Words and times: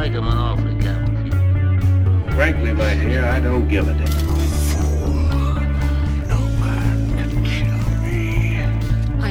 make 0.00 0.12
him 0.12 0.26
an 0.26 0.38
offer 0.38 0.68
again. 0.68 2.30
Frankly, 2.30 2.72
my 2.72 2.94
dear, 2.94 3.22
I 3.26 3.38
don't 3.38 3.68
give 3.68 3.86
a 3.86 3.92
damn. 3.92 4.28
No 6.26 6.38
man 6.62 6.98
can 7.18 7.44
kill 7.44 7.82
me. 8.00 8.62
I 9.20 9.30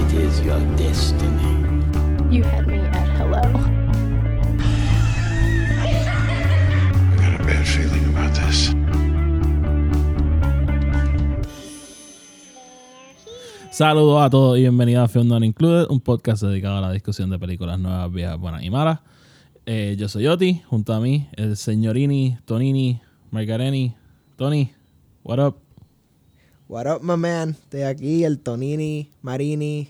It 0.00 0.14
is 0.14 0.40
your 0.40 0.60
destiny. 0.78 1.11
Saludos 13.72 14.22
a 14.22 14.28
todos 14.30 14.58
y 14.58 14.62
bienvenidos 14.62 15.04
a 15.04 15.08
Film 15.08 15.28
Not 15.28 15.42
Included, 15.44 15.86
un 15.88 16.00
podcast 16.00 16.42
dedicado 16.42 16.76
a 16.76 16.80
la 16.82 16.92
discusión 16.92 17.30
de 17.30 17.38
películas 17.38 17.78
nuevas, 17.80 18.12
viejas, 18.12 18.38
buenas 18.38 18.62
y 18.62 18.70
malas. 18.70 19.00
Eh, 19.64 19.96
yo 19.98 20.08
soy 20.08 20.26
Oti, 20.26 20.60
junto 20.66 20.92
a 20.92 21.00
mí 21.00 21.28
el 21.36 21.56
señorini, 21.56 22.36
Tonini, 22.44 23.00
Margareni. 23.30 23.94
Tony, 24.36 24.70
what 25.24 25.38
up? 25.38 25.56
What 26.68 26.86
up, 26.86 27.02
my 27.02 27.16
man? 27.16 27.50
Estoy 27.50 27.82
aquí, 27.82 28.24
el 28.24 28.40
Tonini, 28.40 29.08
Marini, 29.22 29.88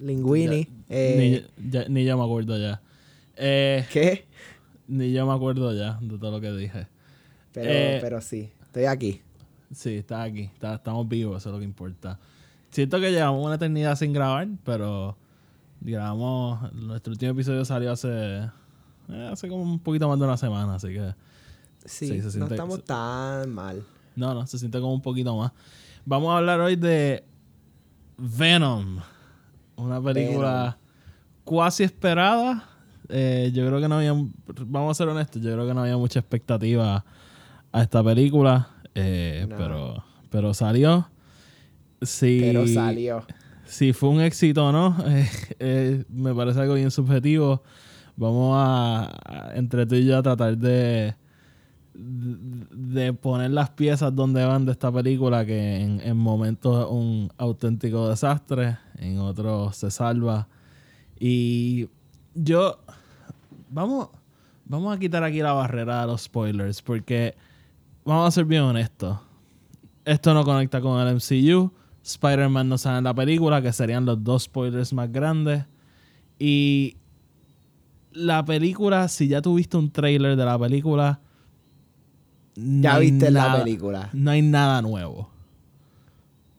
Linguini. 0.00 0.66
Eh, 0.88 1.44
ni, 1.58 1.70
ya- 1.70 1.88
ni 1.88 2.04
yo 2.04 2.16
me 2.18 2.24
acuerdo 2.24 2.58
ya. 2.58 2.80
Eh, 3.36 3.84
¿Qué? 3.92 4.24
ni 4.88 5.12
yo 5.12 5.26
me 5.26 5.32
acuerdo 5.34 5.72
ya 5.76 5.98
de 6.00 6.18
todo 6.18 6.32
lo 6.32 6.40
que 6.40 6.50
dije. 6.52 6.86
Pero, 7.52 7.70
Eh, 7.70 7.98
pero 8.00 8.20
sí, 8.20 8.50
estoy 8.62 8.84
aquí. 8.86 9.20
Sí, 9.72 9.94
está 9.96 10.22
aquí, 10.24 10.42
está- 10.54 10.74
estamos 10.74 11.08
vivos, 11.08 11.36
eso 11.40 11.48
es 11.50 11.52
lo 11.52 11.58
que 11.60 11.64
importa. 11.64 12.18
Siento 12.72 12.98
que 13.00 13.12
llevamos 13.12 13.44
una 13.44 13.54
eternidad 13.56 13.96
sin 13.96 14.12
grabar, 14.12 14.48
pero 14.64 15.16
grabamos, 15.80 16.72
nuestro 16.72 17.12
último 17.12 17.32
episodio 17.32 17.64
salió 17.64 17.92
hace, 17.92 18.38
eh, 19.08 19.28
hace 19.30 19.48
como 19.48 19.62
un 19.62 19.78
poquito 19.78 20.08
más 20.08 20.18
de 20.18 20.24
una 20.24 20.36
semana, 20.36 20.74
así 20.76 20.88
que 20.88 21.14
Sí, 21.84 22.06
sí, 22.08 22.16
se 22.18 22.22
no 22.24 22.30
siente- 22.30 22.54
estamos 22.54 22.76
se- 22.76 22.82
tan 22.82 23.50
mal. 23.52 23.84
no, 24.16 24.32
no, 24.34 24.46
se 24.46 24.58
siente 24.58 24.80
como 24.80 24.94
un 24.94 25.02
poquito 25.02 25.36
más. 25.36 25.52
Vamos 26.06 26.32
a 26.34 26.38
hablar 26.38 26.60
hoy 26.60 26.76
de 26.76 27.24
Venom, 28.16 28.98
una 29.76 30.00
película 30.00 30.78
cuasi 31.44 31.82
esperada. 31.84 32.64
Eh, 33.08 33.50
yo 33.52 33.66
creo 33.66 33.80
que 33.80 33.88
no 33.88 33.96
había, 33.96 34.14
vamos 34.66 34.92
a 34.92 34.94
ser 34.94 35.08
honestos, 35.08 35.42
yo 35.42 35.52
creo 35.52 35.66
que 35.66 35.74
no 35.74 35.82
había 35.82 35.98
mucha 35.98 36.20
expectativa 36.20 37.04
a 37.70 37.82
esta 37.82 38.02
película, 38.02 38.68
eh, 38.94 39.46
No. 39.48 39.56
pero, 39.58 40.04
pero 40.30 40.54
salió. 40.54 41.08
Sí, 42.02 42.38
Pero 42.40 42.66
salió. 42.66 43.24
si 43.64 43.92
fue 43.92 44.08
un 44.10 44.20
éxito 44.20 44.66
o 44.66 44.72
no, 44.72 44.96
eh, 45.06 45.28
eh, 45.58 46.04
me 46.08 46.34
parece 46.34 46.60
algo 46.60 46.74
bien 46.74 46.90
subjetivo. 46.90 47.62
Vamos 48.16 48.54
a, 48.56 49.04
a- 49.24 49.54
entre 49.56 49.86
tú 49.86 49.94
y 49.94 50.04
yo, 50.06 50.18
a 50.18 50.22
tratar 50.22 50.56
de, 50.58 51.14
de 51.94 53.12
poner 53.12 53.50
las 53.50 53.70
piezas 53.70 54.14
donde 54.14 54.44
van 54.44 54.64
de 54.66 54.72
esta 54.72 54.90
película, 54.92 55.44
que 55.46 55.76
en, 55.80 56.00
en 56.00 56.16
momentos 56.16 56.84
es 56.86 56.90
un 56.92 57.30
auténtico 57.38 58.08
desastre, 58.08 58.78
en 58.98 59.18
otros 59.18 59.76
se 59.76 59.90
salva. 59.90 60.48
Y 61.18 61.88
yo, 62.34 62.78
vamos, 63.70 64.08
vamos 64.64 64.94
a 64.94 64.98
quitar 64.98 65.22
aquí 65.24 65.40
la 65.40 65.52
barrera 65.52 66.00
de 66.02 66.06
los 66.08 66.22
spoilers, 66.22 66.82
porque 66.82 67.34
vamos 68.04 68.28
a 68.28 68.30
ser 68.30 68.44
bien 68.44 68.62
honestos. 68.62 69.18
Esto 70.04 70.34
no 70.34 70.44
conecta 70.44 70.80
con 70.80 71.00
el 71.00 71.14
MCU. 71.16 71.72
Spider-Man 72.04 72.68
no 72.68 72.78
sale 72.78 72.98
en 72.98 73.04
la 73.04 73.14
película, 73.14 73.62
que 73.62 73.72
serían 73.72 74.04
los 74.04 74.22
dos 74.22 74.44
spoilers 74.44 74.92
más 74.92 75.10
grandes. 75.12 75.64
Y 76.38 76.96
la 78.12 78.44
película, 78.44 79.06
si 79.08 79.28
ya 79.28 79.40
tuviste 79.40 79.76
un 79.76 79.90
trailer 79.90 80.36
de 80.36 80.44
la 80.44 80.58
película, 80.58 81.20
no 82.56 82.82
Ya 82.82 82.98
viste 82.98 83.30
la 83.30 83.56
película. 83.62 84.10
No 84.12 84.30
hay 84.30 84.42
nada 84.42 84.82
nuevo. 84.82 85.30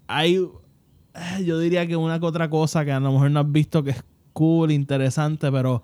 Hay, 0.07 0.35
eh, 0.35 1.43
yo 1.45 1.59
diría 1.59 1.85
que 1.87 1.95
una 1.95 2.19
que 2.19 2.25
otra 2.25 2.49
cosa 2.49 2.85
que 2.85 2.91
a 2.91 2.99
lo 2.99 3.11
mejor 3.11 3.31
no 3.31 3.39
has 3.41 3.51
visto 3.51 3.83
que 3.83 3.91
es 3.91 4.03
cool, 4.33 4.71
interesante, 4.71 5.51
pero 5.51 5.83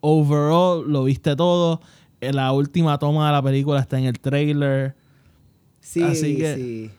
overall 0.00 0.90
lo 0.90 1.04
viste 1.04 1.36
todo. 1.36 1.80
Eh, 2.20 2.32
La 2.32 2.52
última 2.52 2.98
toma 2.98 3.26
de 3.26 3.32
la 3.32 3.42
película 3.42 3.80
está 3.80 3.98
en 3.98 4.04
el 4.04 4.18
trailer. 4.20 4.94
Sí, 5.80 6.02
Así 6.02 6.36
que- 6.36 6.56
sí. 6.56 6.90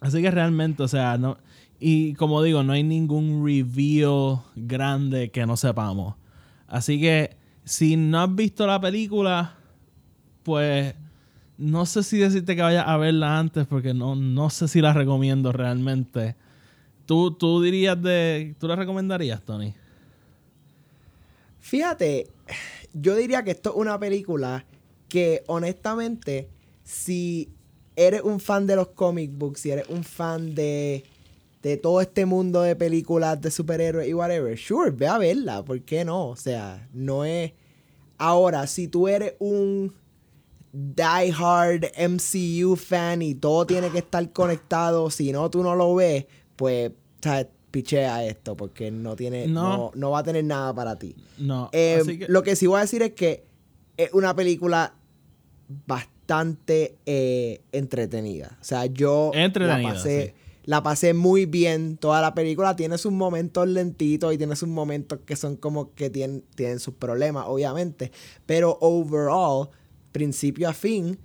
Así 0.00 0.22
que 0.22 0.30
realmente, 0.30 0.82
o 0.82 0.88
sea, 0.88 1.18
no. 1.18 1.38
Y 1.78 2.14
como 2.14 2.42
digo, 2.42 2.62
no 2.62 2.72
hay 2.72 2.82
ningún 2.82 3.44
reveal 3.44 4.40
grande 4.56 5.30
que 5.30 5.46
no 5.46 5.56
sepamos. 5.56 6.14
Así 6.66 7.00
que 7.00 7.36
si 7.64 7.96
no 7.96 8.20
has 8.22 8.34
visto 8.34 8.66
la 8.66 8.80
película, 8.80 9.56
pues 10.42 10.94
no 11.58 11.84
sé 11.86 12.02
si 12.02 12.18
decirte 12.18 12.56
que 12.56 12.62
vayas 12.62 12.86
a 12.86 12.96
verla 12.96 13.38
antes, 13.38 13.66
porque 13.66 13.94
no, 13.94 14.14
no 14.14 14.50
sé 14.50 14.68
si 14.68 14.80
la 14.80 14.92
recomiendo 14.92 15.52
realmente. 15.52 16.36
¿Tú, 17.06 17.32
tú 17.32 17.62
dirías 17.62 18.00
de. 18.00 18.54
¿Tú 18.58 18.68
la 18.68 18.76
recomendarías, 18.76 19.42
Tony? 19.42 19.74
Fíjate, 21.60 22.30
yo 22.92 23.14
diría 23.16 23.42
que 23.42 23.50
esto 23.50 23.70
es 23.70 23.76
una 23.76 23.98
película 23.98 24.64
que 25.08 25.42
honestamente, 25.46 26.48
si 26.82 27.50
eres 27.96 28.22
un 28.22 28.40
fan 28.40 28.66
de 28.66 28.76
los 28.76 28.88
comic 28.88 29.30
books, 29.32 29.60
si 29.60 29.70
eres 29.70 29.88
un 29.88 30.04
fan 30.04 30.54
de, 30.54 31.04
de 31.62 31.76
todo 31.76 32.00
este 32.00 32.24
mundo 32.26 32.62
de 32.62 32.76
películas 32.76 33.40
de 33.40 33.50
superhéroes 33.50 34.08
y 34.08 34.14
whatever, 34.14 34.56
sure, 34.58 34.90
ve 34.90 35.06
a 35.06 35.18
verla, 35.18 35.62
¿por 35.64 35.80
qué 35.82 36.04
no? 36.04 36.28
O 36.28 36.36
sea, 36.36 36.88
no 36.92 37.24
es... 37.24 37.52
Ahora, 38.18 38.66
si 38.66 38.86
tú 38.88 39.08
eres 39.08 39.34
un 39.38 39.94
die 40.72 41.32
hard 41.36 41.86
MCU 41.98 42.76
fan 42.76 43.22
y 43.22 43.34
todo 43.34 43.66
tiene 43.66 43.90
que 43.90 43.98
estar 43.98 44.30
conectado, 44.32 45.10
si 45.10 45.32
no 45.32 45.50
tú 45.50 45.62
no 45.62 45.74
lo 45.74 45.94
ves, 45.94 46.26
pues, 46.56 46.92
pichea 47.70 48.24
esto 48.26 48.56
porque 48.56 48.90
no 48.90 49.14
tiene 49.16 49.46
No. 49.46 49.62
no, 49.76 49.90
no 49.94 50.10
va 50.10 50.18
a 50.20 50.22
tener 50.22 50.44
nada 50.44 50.74
para 50.74 50.98
ti. 50.98 51.14
No. 51.38 51.70
Eh, 51.72 52.02
que- 52.06 52.26
Lo 52.28 52.42
que 52.42 52.56
sí 52.56 52.66
voy 52.66 52.78
a 52.78 52.80
decir 52.82 53.02
es 53.02 53.12
que 53.14 53.44
es 53.96 54.12
una 54.12 54.34
película 54.36 54.94
bastante 55.86 56.19
eh, 57.06 57.60
entretenida. 57.72 58.56
O 58.60 58.64
sea, 58.64 58.86
yo 58.86 59.30
la 59.34 59.82
pasé, 59.82 60.26
sí. 60.36 60.60
la 60.64 60.82
pasé 60.82 61.14
muy 61.14 61.46
bien. 61.46 61.96
Toda 61.96 62.20
la 62.20 62.34
película 62.34 62.76
tiene 62.76 62.98
sus 62.98 63.12
momentos 63.12 63.66
lentitos 63.68 64.32
y 64.34 64.38
tiene 64.38 64.56
sus 64.56 64.68
momentos 64.68 65.20
que 65.26 65.36
son 65.36 65.56
como 65.56 65.94
que 65.94 66.10
tienen, 66.10 66.44
tienen 66.54 66.78
sus 66.78 66.94
problemas, 66.94 67.44
obviamente. 67.48 68.12
Pero 68.46 68.78
overall, 68.80 69.68
principio 70.12 70.68
a 70.68 70.72
fin, 70.72 71.18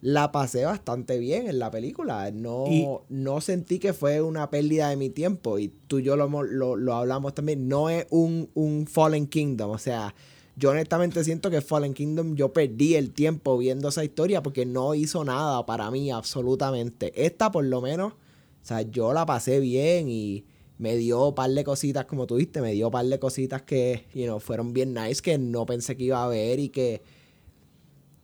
la 0.00 0.32
pasé 0.32 0.64
bastante 0.64 1.18
bien 1.18 1.46
en 1.46 1.58
la 1.60 1.70
película. 1.70 2.30
No, 2.32 2.64
Y- 2.68 2.88
no 3.08 3.40
sentí 3.40 3.78
que 3.78 3.92
fue 3.92 4.20
una 4.20 4.50
pérdida 4.50 4.88
de 4.90 4.96
mi 4.96 5.10
tiempo. 5.10 5.58
Y 5.58 5.68
tú 5.86 6.00
y 6.00 6.02
yo 6.02 6.16
lo, 6.16 6.28
lo, 6.42 6.76
lo 6.76 6.94
hablamos 6.94 7.34
también. 7.34 7.68
No 7.68 7.88
es 7.88 8.06
un, 8.10 8.50
un 8.54 8.86
Fallen 8.88 9.26
Kingdom. 9.28 9.70
O 9.70 9.78
sea, 9.78 10.14
yo 10.56 10.70
honestamente 10.70 11.24
siento 11.24 11.50
que 11.50 11.60
Fallen 11.60 11.94
Kingdom 11.94 12.34
yo 12.34 12.52
perdí 12.52 12.94
el 12.94 13.12
tiempo 13.12 13.56
viendo 13.56 13.88
esa 13.88 14.04
historia 14.04 14.42
porque 14.42 14.66
no 14.66 14.94
hizo 14.94 15.24
nada 15.24 15.64
para 15.64 15.90
mí 15.90 16.10
absolutamente. 16.10 17.12
Esta 17.24 17.50
por 17.50 17.64
lo 17.64 17.80
menos, 17.80 18.12
o 18.12 18.16
sea, 18.64 18.82
yo 18.82 19.12
la 19.12 19.24
pasé 19.24 19.60
bien 19.60 20.08
y 20.08 20.44
me 20.78 20.96
dio 20.96 21.28
un 21.28 21.34
par 21.34 21.50
de 21.50 21.64
cositas, 21.64 22.06
como 22.06 22.26
tú 22.26 22.36
viste, 22.36 22.60
me 22.60 22.72
dio 22.72 22.88
un 22.88 22.92
par 22.92 23.06
de 23.06 23.18
cositas 23.18 23.62
que, 23.62 24.06
you 24.14 24.24
know, 24.24 24.40
fueron 24.40 24.72
bien 24.72 24.94
nice, 24.94 25.22
que 25.22 25.38
no 25.38 25.64
pensé 25.64 25.96
que 25.96 26.04
iba 26.04 26.22
a 26.22 26.28
ver 26.28 26.58
y 26.58 26.68
que 26.70 27.02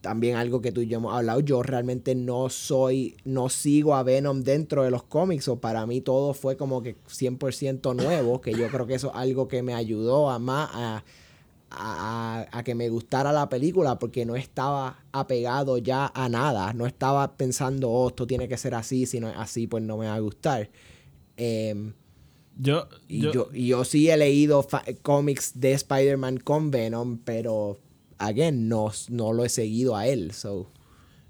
también 0.00 0.36
algo 0.36 0.60
que 0.60 0.72
tú 0.72 0.80
y 0.80 0.86
yo 0.86 0.98
hemos 0.98 1.14
hablado, 1.14 1.40
yo 1.40 1.62
realmente 1.62 2.14
no 2.14 2.48
soy, 2.50 3.16
no 3.24 3.48
sigo 3.48 3.94
a 3.94 4.02
Venom 4.02 4.42
dentro 4.42 4.84
de 4.84 4.90
los 4.90 5.02
cómics, 5.02 5.48
o 5.48 5.60
para 5.60 5.86
mí 5.86 6.00
todo 6.00 6.34
fue 6.34 6.56
como 6.56 6.82
que 6.82 6.96
100% 6.96 7.94
nuevo, 7.96 8.40
que 8.40 8.52
yo 8.52 8.68
creo 8.68 8.86
que 8.86 8.94
eso 8.94 9.08
es 9.08 9.14
algo 9.16 9.48
que 9.48 9.62
me 9.62 9.74
ayudó 9.74 10.30
a 10.30 10.38
más 10.38 10.70
a, 10.72 11.04
a, 11.70 12.46
a 12.50 12.62
que 12.64 12.74
me 12.74 12.88
gustara 12.88 13.32
la 13.32 13.48
película, 13.48 13.98
porque 13.98 14.24
no 14.24 14.36
estaba 14.36 14.98
apegado 15.12 15.78
ya 15.78 16.10
a 16.14 16.28
nada, 16.28 16.72
no 16.72 16.86
estaba 16.86 17.36
pensando, 17.36 17.90
oh, 17.90 18.08
esto 18.08 18.26
tiene 18.26 18.48
que 18.48 18.56
ser 18.56 18.74
así, 18.74 19.06
si 19.06 19.20
no 19.20 19.28
es 19.28 19.36
así, 19.36 19.66
pues 19.66 19.82
no 19.82 19.96
me 19.98 20.06
va 20.06 20.14
a 20.14 20.20
gustar. 20.20 20.70
Em, 21.36 21.92
yo, 22.56 22.88
y 23.06 23.20
yo- 23.20 23.52
yo, 23.52 23.84
sí 23.84 24.10
he 24.10 24.16
leído 24.16 24.66
cómics 25.02 25.52
de 25.60 25.72
Spider-Man 25.72 26.38
con 26.38 26.70
Venom, 26.70 27.18
pero, 27.24 27.78
again, 28.18 28.68
no, 28.68 28.90
no 29.10 29.32
lo 29.32 29.44
he 29.44 29.48
seguido 29.48 29.94
a 29.96 30.06
él, 30.06 30.32
so... 30.32 30.70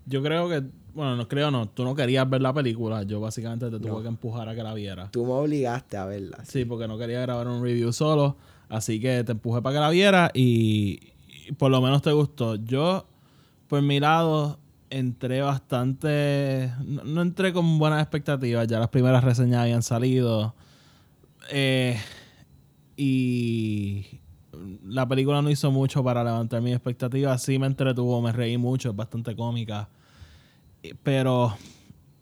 yo 0.07 0.23
creo 0.23 0.49
que. 0.49 0.63
Bueno, 0.95 1.15
no 1.15 1.29
creo, 1.29 1.53
no. 1.53 1.69
Tú 1.69 1.85
no 1.85 1.95
querías 1.95 2.29
ver 2.29 2.41
la 2.43 2.53
película. 2.53 3.05
Yo 3.05 3.21
básicamente 3.21 3.71
te 3.71 3.79
tuve 3.79 3.91
No. 3.91 4.03
que 4.03 4.09
empujar 4.09 4.49
a 4.49 4.55
que 4.57 4.65
la 4.65 4.75
vieras. 4.75 5.13
Tú 5.13 5.25
me 5.25 5.31
obligaste 5.33 5.97
a 5.97 6.07
verla. 6.07 6.45
Sí, 6.45 6.65
porque 6.65 6.89
no 6.89 6.99
quería 6.99 7.21
grabar 7.21 7.47
un 7.47 7.63
review 7.63 7.93
solo. 7.93 8.37
Así 8.69 9.01
que 9.01 9.25
te 9.25 9.33
empujé 9.33 9.63
para 9.63 9.75
que 9.75 9.81
la 9.81 9.91
viera 9.91 10.31
y, 10.35 11.01
por 11.57 11.71
lo 11.71 11.81
menos 11.81 12.03
te 12.03 12.13
gustó. 12.13 12.57
Yo, 12.57 13.07
por 13.67 13.83
mi 13.83 14.01
lado, 14.01 14.59
entré 14.91 15.41
bastante. 15.41 16.73
No, 16.85 17.05
no 17.05 17.23
entré 17.23 17.53
con 17.53 17.79
buenas 17.79 18.03
expectativas. 18.03 18.67
Ya 18.67 18.79
las 18.79 18.89
primeras 18.89 19.25
reseñas 19.25 19.63
habían 19.63 19.83
salido. 19.83 20.55
Eh, 21.51 21.99
y 22.97 24.05
la 24.85 25.07
película 25.07 25.41
no 25.41 25.51
hizo 25.51 25.71
mucho 25.71 26.03
para 26.05 26.23
levantar 26.25 26.61
mis 26.61 26.75
expectativas. 26.75 27.43
Sí 27.43 27.59
me 27.59 27.67
entretuvo, 27.67 28.21
me 28.21 28.33
reí 28.33 28.59
mucho, 28.59 28.91
es 28.91 28.97
bastante 28.97 29.35
cómica. 29.35 29.89
Eh, 30.83 30.95
Pero 31.03 31.57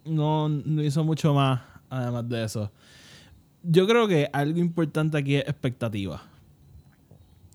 no, 0.05 0.49
no 0.49 0.83
hizo 0.83 1.03
mucho 1.03 1.35
más 1.35 1.61
además 1.91 2.29
de 2.29 2.45
eso. 2.45 2.71
Yo 3.63 3.87
creo 3.87 4.07
que 4.07 4.29
algo 4.33 4.59
importante 4.59 5.19
aquí 5.19 5.37
es 5.37 5.43
expectativa. 5.43 6.23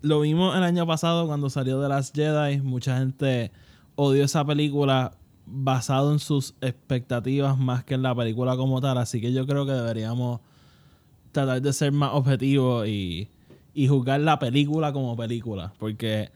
Lo 0.02 0.20
vimos 0.20 0.56
el 0.56 0.64
año 0.64 0.84
pasado 0.86 1.26
cuando 1.26 1.48
salió 1.48 1.80
de 1.80 1.88
las 1.88 2.12
Jedi. 2.12 2.60
Mucha 2.60 2.98
gente 2.98 3.52
odió 3.94 4.24
esa 4.24 4.44
película 4.44 5.12
basado 5.46 6.12
en 6.12 6.18
sus 6.18 6.54
expectativas 6.60 7.56
más 7.56 7.84
que 7.84 7.94
en 7.94 8.02
la 8.02 8.12
película 8.12 8.56
como 8.56 8.80
tal. 8.80 8.98
Así 8.98 9.20
que 9.20 9.32
yo 9.32 9.46
creo 9.46 9.64
que 9.64 9.72
deberíamos 9.72 10.40
tratar 11.30 11.62
de 11.62 11.72
ser 11.72 11.92
más 11.92 12.10
objetivos 12.14 12.88
y, 12.88 13.28
y 13.74 13.86
juzgar 13.86 14.20
la 14.20 14.40
película 14.40 14.92
como 14.92 15.16
película. 15.16 15.72
Porque 15.78 16.30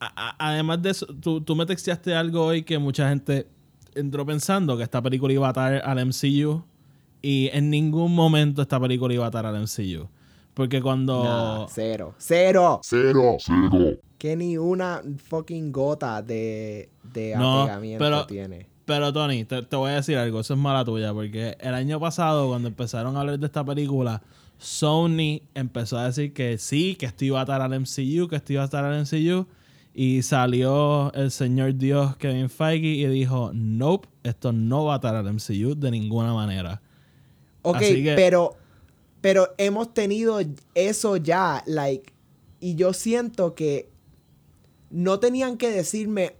además 0.00 0.82
de 0.82 0.90
eso, 0.90 1.06
tú, 1.06 1.40
tú 1.40 1.54
me 1.54 1.66
texteaste 1.66 2.12
algo 2.14 2.44
hoy 2.44 2.64
que 2.64 2.78
mucha 2.78 3.08
gente 3.08 3.46
entró 3.94 4.26
pensando 4.26 4.76
que 4.76 4.82
esta 4.82 5.00
película 5.00 5.32
iba 5.32 5.46
a 5.46 5.50
atar 5.50 5.74
al 5.84 6.06
MCU. 6.06 6.64
Y 7.22 7.50
en 7.52 7.70
ningún 7.70 8.14
momento 8.14 8.62
esta 8.62 8.80
película 8.80 9.14
iba 9.14 9.24
a 9.24 9.28
atar 9.28 9.46
al 9.46 9.62
MCU. 9.62 10.08
Porque 10.54 10.80
cuando... 10.80 11.24
Nah, 11.24 11.66
cero. 11.68 12.14
Cero. 12.18 12.80
Cero, 12.84 13.36
cero. 13.40 13.98
Que 14.18 14.36
ni 14.36 14.56
una 14.56 15.02
fucking 15.28 15.72
gota 15.72 16.22
de, 16.22 16.88
de 17.12 17.34
No, 17.36 17.62
apegamiento 17.62 18.04
pero- 18.04 18.26
tiene. 18.26 18.66
Pero 18.86 19.12
Tony, 19.12 19.44
te, 19.44 19.62
te 19.62 19.76
voy 19.76 19.92
a 19.92 19.94
decir 19.94 20.16
algo, 20.18 20.40
eso 20.40 20.52
es 20.54 20.60
mala 20.60 20.84
tuya, 20.84 21.12
porque 21.14 21.56
el 21.58 21.72
año 21.74 21.98
pasado 21.98 22.48
cuando 22.48 22.68
empezaron 22.68 23.16
a 23.16 23.20
hablar 23.20 23.38
de 23.38 23.46
esta 23.46 23.64
película, 23.64 24.22
Sony 24.58 25.40
empezó 25.54 25.96
a 25.98 26.04
decir 26.06 26.32
que 26.34 26.58
sí, 26.58 26.94
que 26.94 27.06
esto 27.06 27.24
iba 27.24 27.40
a 27.40 27.44
atar 27.44 27.62
al 27.62 27.70
MCU, 27.80 28.28
que 28.28 28.36
esto 28.36 28.52
iba 28.52 28.62
a 28.62 28.66
atar 28.66 28.84
al 28.84 29.00
MCU, 29.00 29.46
y 29.94 30.20
salió 30.22 31.12
el 31.14 31.30
señor 31.30 31.76
Dios 31.76 32.16
Kevin 32.16 32.50
Feige 32.50 32.88
y 32.88 33.06
dijo, 33.06 33.52
nope, 33.54 34.08
esto 34.22 34.52
no 34.52 34.84
va 34.84 34.94
a 34.94 34.96
atar 34.96 35.14
al 35.16 35.32
MCU 35.32 35.74
de 35.76 35.90
ninguna 35.90 36.34
manera. 36.34 36.82
Ok, 37.62 37.76
Así 37.76 38.04
que- 38.04 38.14
pero, 38.14 38.54
pero 39.24 39.54
hemos 39.56 39.94
tenido 39.94 40.38
eso 40.74 41.16
ya, 41.16 41.62
like, 41.64 42.12
y 42.60 42.74
yo 42.74 42.92
siento 42.92 43.54
que 43.54 43.88
no 44.90 45.18
tenían 45.18 45.56
que 45.56 45.70
decirme 45.70 46.36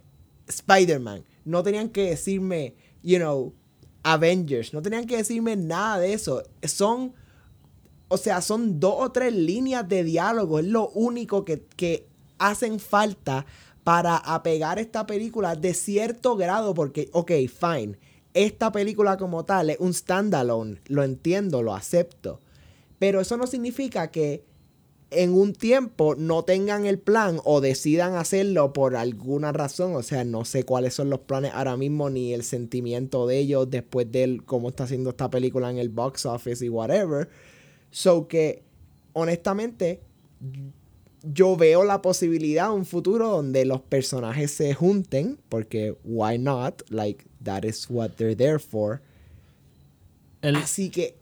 Spider-Man, 0.47 1.23
no 1.45 1.63
tenían 1.63 1.89
que 1.89 2.11
decirme, 2.11 2.75
you 3.01 3.17
know, 3.17 3.55
Avengers, 4.03 4.71
no 4.71 4.83
tenían 4.83 5.07
que 5.07 5.17
decirme 5.17 5.55
nada 5.55 5.97
de 5.97 6.13
eso. 6.13 6.43
Son, 6.61 7.15
o 8.07 8.17
sea, 8.17 8.39
son 8.41 8.79
dos 8.79 8.97
o 8.99 9.11
tres 9.11 9.33
líneas 9.33 9.89
de 9.89 10.03
diálogo, 10.03 10.59
es 10.59 10.67
lo 10.67 10.89
único 10.89 11.43
que, 11.43 11.65
que 11.75 12.07
hacen 12.37 12.79
falta 12.79 13.47
para 13.83 14.15
apegar 14.15 14.77
esta 14.77 15.07
película 15.07 15.55
de 15.55 15.73
cierto 15.73 16.35
grado, 16.35 16.75
porque, 16.75 17.09
ok, 17.13 17.31
fine, 17.49 17.97
esta 18.35 18.71
película 18.71 19.17
como 19.17 19.43
tal 19.43 19.71
es 19.71 19.77
un 19.79 19.91
standalone, 19.91 20.81
lo 20.85 21.01
entiendo, 21.01 21.63
lo 21.63 21.73
acepto, 21.73 22.41
pero 22.99 23.21
eso 23.21 23.37
no 23.37 23.47
significa 23.47 24.11
que 24.11 24.43
en 25.11 25.33
un 25.33 25.53
tiempo 25.53 26.15
no 26.15 26.43
tengan 26.43 26.85
el 26.85 26.99
plan 26.99 27.39
o 27.43 27.61
decidan 27.61 28.15
hacerlo 28.15 28.73
por 28.73 28.95
alguna 28.95 29.51
razón. 29.51 29.95
O 29.95 30.03
sea, 30.03 30.23
no 30.23 30.45
sé 30.45 30.63
cuáles 30.63 30.93
son 30.93 31.09
los 31.09 31.21
planes 31.21 31.51
ahora 31.53 31.77
mismo 31.77 32.09
ni 32.09 32.33
el 32.33 32.43
sentimiento 32.43 33.27
de 33.27 33.37
ellos 33.39 33.69
después 33.69 34.11
de 34.11 34.41
cómo 34.45 34.69
está 34.69 34.83
haciendo 34.83 35.11
esta 35.11 35.29
película 35.29 35.69
en 35.69 35.77
el 35.77 35.89
box 35.89 36.25
office 36.25 36.65
y 36.65 36.69
whatever. 36.69 37.29
So 37.91 38.27
que, 38.27 38.63
honestamente, 39.13 40.01
yo 41.23 41.55
veo 41.55 41.83
la 41.83 42.01
posibilidad 42.01 42.73
un 42.73 42.85
futuro 42.85 43.29
donde 43.29 43.65
los 43.65 43.81
personajes 43.81 44.51
se 44.51 44.73
junten, 44.73 45.39
porque 45.49 45.97
why 46.03 46.37
not? 46.37 46.81
Like, 46.89 47.25
that 47.43 47.63
is 47.63 47.87
what 47.89 48.11
they're 48.17 48.35
there 48.35 48.59
for. 48.59 49.01
El, 50.41 50.55
Así 50.57 50.89
que, 50.89 51.15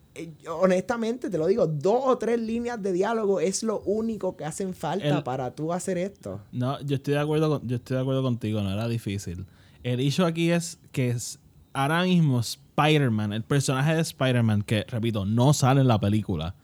honestamente, 0.49 1.29
te 1.29 1.37
lo 1.37 1.47
digo, 1.47 1.67
dos 1.67 2.01
o 2.05 2.17
tres 2.17 2.39
líneas 2.39 2.81
de 2.81 2.91
diálogo 2.93 3.39
es 3.39 3.63
lo 3.63 3.79
único 3.81 4.35
que 4.37 4.45
hacen 4.45 4.73
falta 4.73 5.17
El- 5.17 5.23
para 5.23 5.51
tú 5.51 5.73
hacer 5.73 5.97
esto. 5.97 6.41
No, 6.51 6.79
yo 6.81 6.95
estoy 6.95 7.15
de 7.15 7.19
acuerdo 7.19 7.49
con- 7.59 7.67
yo 7.67 7.75
estoy 7.77 7.95
de 7.95 8.01
acuerdo 8.01 8.21
contigo, 8.23 8.61
no 8.61 8.71
era 8.71 8.87
difícil. 8.87 9.45
El 9.83 9.99
issue 9.99 10.25
aquí 10.25 10.51
es 10.51 10.79
que 10.91 11.09
es 11.09 11.39
ahora 11.73 12.03
mismo 12.03 12.39
Spider-Man, 12.39 13.33
el 13.33 13.43
personaje 13.43 13.95
de 13.95 14.01
Spider-Man, 14.01 14.61
que 14.61 14.85
repito, 14.87 15.25
no 15.25 15.53
sale 15.53 15.81
en 15.81 15.87
la 15.87 15.99
película, 15.99 16.55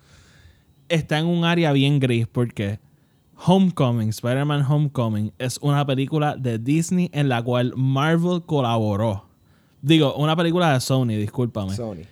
está 0.88 1.18
en 1.20 1.26
un 1.26 1.44
área 1.46 1.72
bien 1.72 2.00
gris 2.00 2.28
porque 2.28 2.80
Homecoming, 3.46 4.10
Spider-Man 4.10 4.66
Homecoming, 4.70 5.32
es 5.38 5.58
una 5.62 5.86
película 5.86 6.36
de 6.36 6.60
Disney 6.60 7.10
en 7.14 7.30
la 7.30 7.42
cual 7.42 7.74
Marvel 7.76 8.44
colaboró. 8.46 9.26
Digo, 9.82 10.14
una 10.16 10.36
película 10.36 10.74
de 10.74 10.82
Sony, 10.82 11.08
discúlpame 11.18 11.74
Sony. 11.76 12.04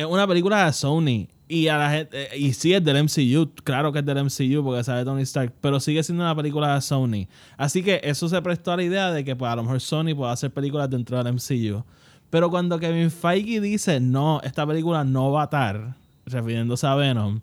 Es 0.00 0.06
una 0.06 0.26
película 0.26 0.66
de 0.66 0.72
Sony 0.72 1.28
y 1.48 1.68
a 1.68 1.76
la 1.76 1.90
gente 1.90 2.36
y 2.38 2.52
sí 2.52 2.72
es 2.72 2.82
del 2.82 3.04
MCU, 3.04 3.50
claro 3.64 3.92
que 3.92 3.98
es 3.98 4.06
del 4.06 4.24
MCU 4.24 4.62
porque 4.62 4.84
sabe 4.84 5.04
Tony 5.04 5.22
Stark, 5.22 5.52
pero 5.60 5.80
sigue 5.80 6.02
siendo 6.02 6.22
una 6.24 6.34
película 6.34 6.74
de 6.74 6.80
Sony. 6.80 7.26
Así 7.56 7.82
que 7.82 8.00
eso 8.04 8.28
se 8.28 8.40
prestó 8.40 8.72
a 8.72 8.76
la 8.76 8.82
idea 8.82 9.10
de 9.10 9.24
que 9.24 9.34
pues, 9.36 9.50
a 9.50 9.56
lo 9.56 9.62
mejor 9.62 9.80
Sony 9.80 10.14
puede 10.16 10.32
hacer 10.32 10.52
películas 10.52 10.88
dentro 10.88 11.22
del 11.22 11.34
MCU. 11.34 11.84
Pero 12.30 12.50
cuando 12.50 12.78
Kevin 12.78 13.10
Feige 13.10 13.60
dice, 13.60 13.98
"No, 13.98 14.40
esta 14.42 14.66
película 14.66 15.02
no 15.04 15.32
va 15.32 15.42
a 15.42 15.44
estar", 15.44 15.96
refiriéndose 16.26 16.86
a 16.86 16.94
Venom, 16.94 17.40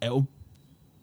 es 0.00 0.10
un 0.10 0.28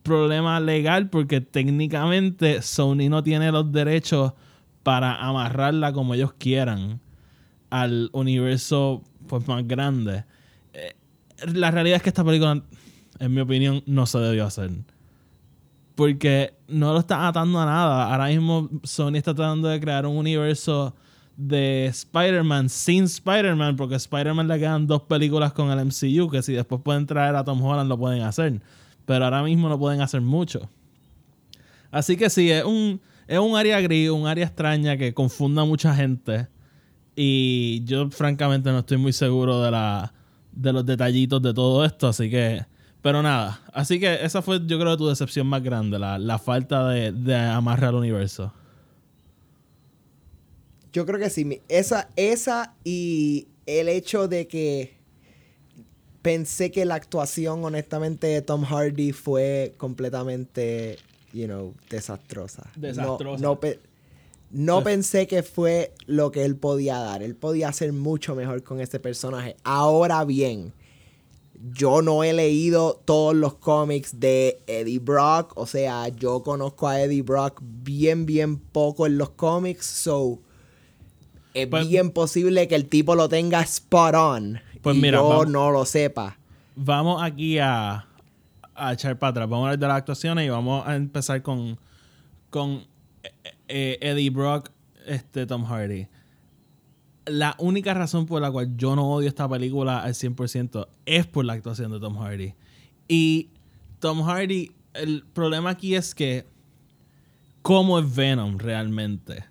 problema 0.02 0.60
legal 0.60 1.10
porque 1.10 1.42
técnicamente 1.42 2.62
Sony 2.64 3.10
no 3.10 3.22
tiene 3.22 3.52
los 3.52 3.72
derechos 3.72 4.34
para 4.82 5.16
amarrarla 5.16 5.94
como 5.94 6.16
ellos 6.16 6.34
quieran 6.34 7.00
al 7.70 8.10
universo 8.14 9.04
pues 9.28 9.48
más 9.48 9.68
grande. 9.68 10.26
La 11.54 11.72
realidad 11.72 11.98
es 11.98 12.04
que 12.04 12.10
esta 12.10 12.24
película, 12.24 12.64
en 13.20 13.34
mi 13.34 13.42
opinión, 13.42 13.84
no 13.86 14.06
se 14.06 14.20
debió 14.20 14.46
hacer. 14.46 14.72
Porque 15.96 16.54
no 16.68 16.94
lo 16.94 17.00
está 17.00 17.28
atando 17.28 17.60
a 17.60 17.66
nada. 17.66 18.12
Ahora 18.12 18.28
mismo 18.28 18.70
Sony 18.84 19.16
está 19.16 19.34
tratando 19.34 19.68
de 19.68 19.80
crear 19.80 20.06
un 20.06 20.18
universo 20.18 20.96
de 21.40 21.86
Spider-Man 21.86 22.68
sin 22.68 23.06
Spider-Man, 23.06 23.78
porque 23.78 23.96
a 23.96 23.98
Spider-Man 23.98 24.48
le 24.48 24.60
quedan 24.60 24.88
dos 24.88 25.04
películas 25.04 25.54
con 25.54 25.72
el 25.72 25.86
MCU, 25.86 26.30
que 26.30 26.42
si 26.42 26.54
después 26.54 26.82
pueden 26.84 27.06
traer 27.06 27.36
a 27.36 27.44
Tom 27.44 27.64
Holland 27.64 27.90
lo 27.90 27.98
pueden 27.98 28.24
hacer. 28.24 28.62
Pero 29.06 29.26
ahora 29.26 29.42
mismo 29.44 29.70
no 29.70 29.80
pueden 29.80 30.02
hacer 30.02 30.22
mucho. 30.22 30.70
Así 31.92 32.18
que 32.18 32.30
sí, 32.30 32.52
es 32.52 32.64
un, 32.64 33.02
es 33.28 33.40
un 33.40 33.56
área 33.56 33.80
gris, 33.80 34.10
un 34.10 34.28
área 34.28 34.46
extraña 34.46 34.98
que 34.98 35.14
confunda 35.14 35.62
a 35.62 35.66
mucha 35.66 35.96
gente. 35.96 36.48
Y 37.16 37.84
yo 37.86 38.10
francamente 38.10 38.72
no 38.72 38.80
estoy 38.80 38.98
muy 38.98 39.14
seguro 39.14 39.62
de, 39.62 39.72
la, 39.72 40.14
de 40.62 40.74
los 40.74 40.86
detallitos 40.86 41.42
de 41.42 41.54
todo 41.54 41.86
esto, 41.86 42.08
así 42.08 42.30
que... 42.30 42.66
Pero 43.02 43.24
nada, 43.24 43.62
así 43.72 43.98
que 43.98 44.26
esa 44.26 44.42
fue 44.42 44.60
yo 44.66 44.78
creo 44.78 44.98
tu 44.98 45.08
decepción 45.08 45.48
más 45.48 45.64
grande, 45.64 45.98
la, 45.98 46.20
la 46.20 46.38
falta 46.38 46.90
de, 46.90 47.14
de 47.14 47.34
amarre 47.34 47.88
al 47.88 47.96
universo. 47.96 48.52
Yo 50.92 51.06
creo 51.06 51.18
que 51.18 51.30
sí. 51.30 51.62
Esa, 51.70 52.10
esa 52.18 52.76
y 52.84 53.48
el 53.66 53.88
hecho 53.88 54.28
de 54.28 54.48
que 54.48 54.98
pensé 56.22 56.72
que 56.72 56.84
la 56.84 56.96
actuación, 56.96 57.64
honestamente, 57.64 58.28
de 58.28 58.42
Tom 58.42 58.66
Hardy 58.66 59.14
fue 59.14 59.76
completamente, 59.78 60.98
you 61.32 61.46
know, 61.46 61.74
desastrosa. 61.90 62.70
Desastrosa. 62.76 63.42
No, 63.42 63.60
no 64.52 64.84
pensé 64.84 65.28
que 65.28 65.44
fue 65.44 65.94
lo 66.06 66.32
que 66.32 66.44
él 66.46 66.56
podía 66.56 66.98
dar. 67.00 67.22
Él 67.24 67.36
podía 67.36 67.70
hacer 67.70 67.94
mucho 67.94 68.36
mejor 68.36 68.64
con 68.64 68.80
ese 68.82 69.00
personaje. 69.00 69.56
Ahora 69.64 70.26
bien, 70.26 70.74
yo 71.74 72.02
no 72.02 72.24
he 72.24 72.34
leído 72.34 73.02
todos 73.06 73.36
los 73.36 73.56
cómics 73.56 74.20
de 74.20 74.62
Eddie 74.68 75.00
Brock. 75.00 75.54
O 75.56 75.66
sea, 75.68 76.08
yo 76.08 76.42
conozco 76.42 76.88
a 76.88 77.02
Eddie 77.02 77.22
Brock 77.22 77.62
bien, 77.62 78.26
bien 78.26 78.58
poco 78.58 79.06
en 79.06 79.18
los 79.18 79.32
cómics. 79.32 79.86
So, 79.86 80.40
es 81.54 81.68
Pues- 81.68 81.88
bien 81.88 82.12
posible 82.12 82.68
que 82.68 82.76
el 82.76 82.88
tipo 82.88 83.16
lo 83.16 83.28
tenga 83.30 83.62
spot 83.62 84.16
on. 84.16 84.62
Pues 84.82 84.96
y 84.96 85.02
mira, 85.02 85.18
yo 85.20 85.28
vamos- 85.30 85.50
no 85.50 85.72
lo 85.72 85.86
sepa. 85.86 86.38
Vamos 86.76 87.22
aquí 87.22 87.60
a, 87.60 88.08
a 88.74 88.94
echar 88.94 89.20
para 89.20 89.32
atrás. 89.32 89.50
Vamos 89.50 89.66
a 89.66 89.68
hablar 89.72 89.80
de 89.80 89.88
las 89.88 89.98
actuaciones 89.98 90.46
y 90.46 90.50
vamos 90.50 90.88
a 90.88 90.96
empezar 90.96 91.42
con, 91.42 91.78
con 92.50 92.86
eh, 93.70 93.98
Eddie 94.02 94.30
Brock, 94.30 94.72
este 95.06 95.46
Tom 95.46 95.64
Hardy. 95.64 96.08
La 97.26 97.56
única 97.60 97.94
razón 97.94 98.26
por 98.26 98.42
la 98.42 98.52
cual 98.52 98.76
yo 98.76 98.96
no 98.96 99.10
odio 99.12 99.28
esta 99.28 99.48
película 99.48 100.02
al 100.02 100.14
100% 100.14 100.88
es 101.06 101.28
por 101.28 101.46
la 101.46 101.54
actuación 101.54 101.92
de 101.92 102.00
Tom 102.00 102.18
Hardy. 102.18 102.56
Y 103.08 103.50
Tom 104.00 104.24
Hardy, 104.24 104.72
el 104.94 105.24
problema 105.34 105.72
aquí 105.72 105.96
es 105.96 106.16
que 106.16 106.46
cómo 107.62 108.00
es 108.00 108.16
Venom 108.16 108.58
realmente. 108.58 109.46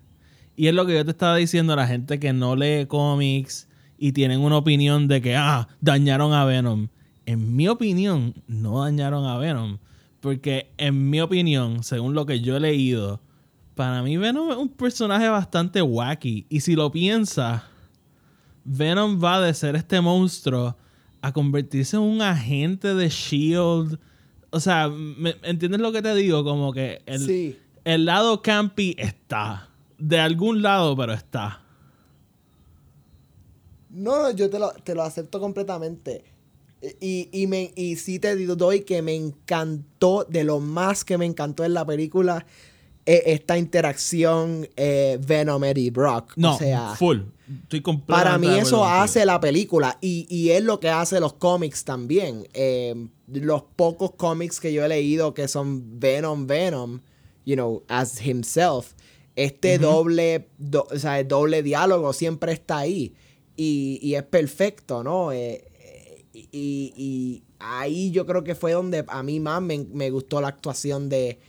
Y 0.55 0.67
es 0.67 0.73
lo 0.73 0.85
que 0.85 0.93
yo 0.93 1.05
te 1.05 1.11
estaba 1.11 1.37
diciendo 1.37 1.73
a 1.73 1.77
la 1.77 1.87
gente 1.87 2.19
que 2.19 2.33
no 2.33 2.55
lee 2.55 2.85
cómics 2.85 3.69
y 3.97 4.11
tienen 4.11 4.41
una 4.41 4.57
opinión 4.57 5.07
de 5.07 5.21
que, 5.21 5.35
ah, 5.37 5.69
dañaron 5.79 6.33
a 6.33 6.43
Venom. 6.43 6.89
En 7.25 7.55
mi 7.55 7.69
opinión, 7.69 8.33
no 8.47 8.83
dañaron 8.83 9.25
a 9.25 9.37
Venom. 9.37 9.77
Porque 10.19 10.71
en 10.77 11.09
mi 11.09 11.21
opinión, 11.21 11.83
según 11.83 12.13
lo 12.13 12.25
que 12.25 12.41
yo 12.41 12.57
he 12.57 12.59
leído, 12.59 13.21
para 13.79 14.03
mí 14.03 14.17
Venom 14.17 14.51
es 14.51 14.57
un 14.57 14.67
personaje 14.67 15.29
bastante 15.29 15.81
wacky. 15.81 16.45
Y 16.49 16.59
si 16.59 16.75
lo 16.75 16.91
piensas, 16.91 17.63
Venom 18.65 19.23
va 19.23 19.39
de 19.39 19.53
ser 19.53 19.77
este 19.77 20.01
monstruo 20.01 20.75
a 21.21 21.31
convertirse 21.31 21.95
en 21.95 22.01
un 22.03 22.21
agente 22.21 22.93
de 22.93 23.07
Shield. 23.07 23.97
O 24.49 24.59
sea, 24.59 24.89
¿me- 24.89 25.37
¿entiendes 25.43 25.79
lo 25.79 25.93
que 25.93 26.01
te 26.01 26.13
digo? 26.13 26.43
Como 26.43 26.73
que 26.73 27.01
el, 27.05 27.19
Sí. 27.25 27.57
el 27.85 28.03
lado 28.03 28.41
campy 28.41 28.97
está. 28.99 29.69
De 29.97 30.19
algún 30.19 30.61
lado, 30.61 30.93
pero 30.97 31.13
está. 31.13 31.61
No, 33.89 34.21
no, 34.23 34.31
yo 34.31 34.49
te 34.49 34.59
lo, 34.59 34.71
te 34.83 34.93
lo 34.93 35.03
acepto 35.03 35.39
completamente. 35.39 36.25
Y, 36.99 37.29
y, 37.31 37.47
me, 37.47 37.71
y 37.77 37.95
sí 37.95 38.19
te 38.19 38.35
doy 38.45 38.81
que 38.81 39.01
me 39.01 39.15
encantó, 39.15 40.25
de 40.29 40.43
lo 40.43 40.59
más 40.59 41.05
que 41.05 41.17
me 41.17 41.25
encantó 41.25 41.63
en 41.63 41.73
la 41.73 41.85
película, 41.85 42.45
eh, 43.11 43.23
esta 43.33 43.57
interacción 43.57 44.67
eh, 44.75 45.17
Venom, 45.25 45.63
Eddie 45.63 45.89
Brock. 45.91 46.33
No, 46.35 46.55
o 46.55 46.57
sea, 46.57 46.95
full. 46.95 47.19
Estoy 47.63 47.81
para 48.05 48.37
mí 48.37 48.47
eso 48.59 48.85
hace 48.85 49.25
la 49.25 49.39
película 49.39 49.97
y, 50.01 50.27
y 50.29 50.51
es 50.51 50.63
lo 50.63 50.79
que 50.79 50.89
hace 50.89 51.19
los 51.19 51.33
cómics 51.33 51.83
también. 51.83 52.47
Eh, 52.53 52.93
los 53.27 53.63
pocos 53.75 54.11
cómics 54.15 54.59
que 54.59 54.71
yo 54.71 54.85
he 54.85 54.87
leído 54.89 55.33
que 55.33 55.47
son 55.47 55.99
Venom, 55.99 56.45
Venom, 56.45 56.99
you 57.45 57.55
know, 57.55 57.81
as 57.87 58.21
himself, 58.23 58.93
este 59.35 59.79
doble, 59.79 60.47
do- 60.59 60.87
o 60.91 60.99
sea, 60.99 61.19
el 61.19 61.27
doble 61.27 61.63
diálogo 61.63 62.13
siempre 62.13 62.51
está 62.51 62.77
ahí 62.79 63.15
y, 63.55 63.97
y 64.03 64.13
es 64.15 64.23
perfecto, 64.23 65.03
¿no? 65.03 65.31
Eh, 65.31 65.65
y, 66.33 66.93
y 66.95 67.43
ahí 67.57 68.11
yo 68.11 68.25
creo 68.27 68.43
que 68.43 68.53
fue 68.53 68.73
donde 68.73 69.03
a 69.07 69.23
mí 69.23 69.39
más 69.39 69.61
me, 69.61 69.79
me 69.91 70.11
gustó 70.11 70.39
la 70.41 70.49
actuación 70.49 71.09
de, 71.09 71.39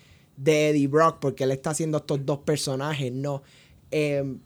de 0.43 0.71
Eddie 0.71 0.87
Brock 0.87 1.19
porque 1.21 1.45
él 1.45 1.51
está 1.51 1.71
haciendo 1.71 1.99
estos 1.99 2.25
dos 2.25 2.39
personajes, 2.39 3.13
¿no? 3.13 3.43
Eh, 3.91 4.37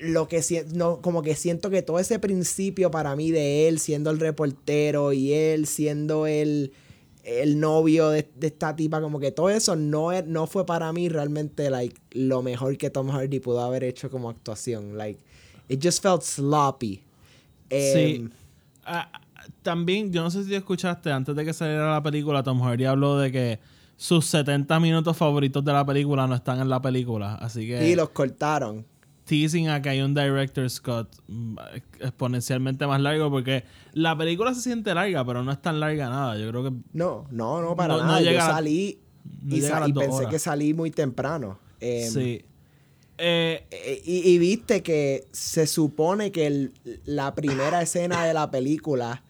lo 0.00 0.28
que 0.28 0.40
no, 0.74 1.00
como 1.00 1.22
que 1.22 1.34
siento 1.34 1.70
que 1.70 1.82
todo 1.82 1.98
ese 1.98 2.18
principio 2.18 2.90
para 2.90 3.16
mí 3.16 3.30
de 3.30 3.68
él 3.68 3.78
siendo 3.78 4.10
el 4.10 4.20
reportero 4.20 5.12
y 5.12 5.32
él 5.32 5.66
siendo 5.66 6.26
el, 6.26 6.72
el 7.24 7.58
novio 7.58 8.10
de, 8.10 8.28
de 8.36 8.48
esta 8.48 8.76
tipa, 8.76 9.00
como 9.00 9.18
que 9.18 9.32
todo 9.32 9.50
eso 9.50 9.74
no, 9.74 10.10
no 10.22 10.46
fue 10.46 10.66
para 10.66 10.92
mí 10.92 11.08
realmente 11.08 11.68
like, 11.70 12.00
lo 12.12 12.42
mejor 12.42 12.76
que 12.76 12.90
Tom 12.90 13.08
Hardy 13.08 13.40
pudo 13.40 13.60
haber 13.60 13.84
hecho 13.84 14.10
como 14.10 14.30
actuación. 14.30 14.96
Like, 14.96 15.20
it 15.68 15.84
just 15.84 16.02
felt 16.02 16.22
sloppy. 16.22 17.02
Sí. 17.70 18.16
Em, 18.16 18.30
ah, 18.84 19.10
también, 19.62 20.12
yo 20.12 20.22
no 20.22 20.30
sé 20.30 20.44
si 20.44 20.54
escuchaste, 20.54 21.10
antes 21.10 21.34
de 21.34 21.44
que 21.44 21.52
saliera 21.52 21.92
la 21.92 22.02
película, 22.02 22.42
Tom 22.42 22.60
Hardy 22.60 22.84
habló 22.84 23.18
de 23.18 23.32
que 23.32 23.58
sus 24.02 24.26
70 24.26 24.80
minutos 24.80 25.16
favoritos 25.16 25.64
de 25.64 25.72
la 25.72 25.86
película 25.86 26.26
no 26.26 26.34
están 26.34 26.60
en 26.60 26.68
la 26.68 26.80
película. 26.82 27.36
Así 27.36 27.66
que 27.68 27.88
y 27.88 27.94
los 27.94 28.08
cortaron. 28.10 28.84
teasing 29.26 29.68
a 29.68 29.80
que 29.80 29.90
hay 29.90 30.00
un 30.02 30.12
director 30.12 30.68
Scott 30.68 31.08
mm, 31.28 31.56
exponencialmente 32.00 32.84
más 32.86 33.00
largo 33.00 33.30
porque 33.30 33.62
la 33.92 34.16
película 34.18 34.54
se 34.54 34.60
siente 34.60 34.92
larga, 34.92 35.24
pero 35.24 35.44
no 35.44 35.52
es 35.52 35.62
tan 35.62 35.78
larga 35.78 36.08
nada. 36.10 36.36
Yo 36.36 36.48
creo 36.50 36.64
que 36.64 36.72
No, 36.92 37.26
no, 37.30 37.62
no, 37.62 37.76
para 37.76 37.96
No- 37.96 38.04
nada. 38.04 38.20
Yo 38.20 38.30
llega 38.30 38.46
salí 38.46 38.98
no 39.44 39.56
y, 39.86 39.92
pensé 39.92 40.12
horas. 40.16 40.30
que 40.30 40.38
salí 40.40 40.74
muy 40.74 40.90
temprano. 40.90 41.58
Em, 41.78 42.10
sí. 42.10 42.44
Eh, 43.18 43.66
Eh, 43.70 44.02
Y, 44.04 44.30
y 44.30 44.38
viste 44.38 44.82
que 44.82 45.28
se 45.30 45.68
supone 45.68 46.32
que 46.32 46.48
el- 46.48 46.72
la 47.04 47.34
primera 47.36 47.80
escena 47.82 48.24
de 48.24 48.34
la 48.34 48.50
película 48.50 49.22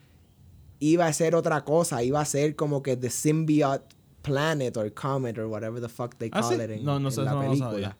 iba 0.80 1.06
a 1.06 1.12
ser 1.12 1.34
otra 1.34 1.62
cosa, 1.62 2.02
iba 2.02 2.20
a 2.20 2.24
ser 2.24 2.56
como 2.56 2.82
que 2.82 2.96
The 2.96 3.10
Symbiote 3.10 3.91
Planet 4.22 4.76
or 4.76 4.90
Comet 4.92 5.38
or 5.38 5.46
whatever 5.48 5.80
the 5.80 5.88
fuck 5.88 6.16
they 6.18 6.30
ah, 6.32 6.40
call 6.40 6.50
sí. 6.58 6.62
it 6.62 6.70
en, 6.70 6.84
No, 6.84 6.98
no 6.98 7.08
en 7.10 7.24
la 7.24 7.32
no 7.32 7.42
lo 7.42 7.56
sabía. 7.56 7.68
película. 7.70 7.96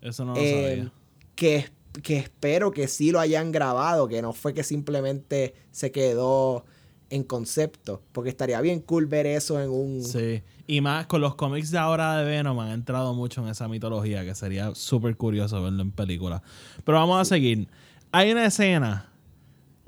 Eso 0.00 0.24
no 0.24 0.34
lo 0.34 0.40
Eh, 0.40 0.76
sabía. 0.76 0.92
que, 1.34 1.66
que 2.02 2.16
espero 2.18 2.70
que 2.72 2.88
sí 2.88 3.10
lo 3.12 3.20
hayan 3.20 3.52
grabado, 3.52 4.08
que 4.08 4.20
no 4.22 4.32
fue 4.32 4.52
que 4.54 4.64
simplemente 4.64 5.54
se 5.70 5.90
quedó 5.92 6.64
en 7.10 7.24
concepto, 7.24 8.00
porque 8.12 8.30
estaría 8.30 8.58
bien 8.62 8.80
cool 8.80 9.04
ver 9.06 9.26
eso 9.26 9.60
en 9.60 9.68
un... 9.68 10.02
Sí. 10.02 10.42
Y 10.66 10.80
más 10.80 11.06
con 11.06 11.20
los 11.20 11.34
cómics 11.34 11.70
de 11.70 11.76
ahora 11.76 12.16
de 12.16 12.24
Venom 12.24 12.58
han 12.60 12.70
entrado 12.70 13.12
mucho 13.12 13.42
en 13.42 13.48
esa 13.48 13.68
mitología 13.68 14.24
que 14.24 14.34
sería 14.34 14.74
súper 14.74 15.18
curioso 15.18 15.62
verlo 15.62 15.82
en 15.82 15.90
película. 15.92 16.42
Pero 16.84 16.96
vamos 16.98 17.20
a 17.20 17.24
seguir. 17.26 17.68
Hay 18.12 18.32
una 18.32 18.46
escena. 18.46 19.11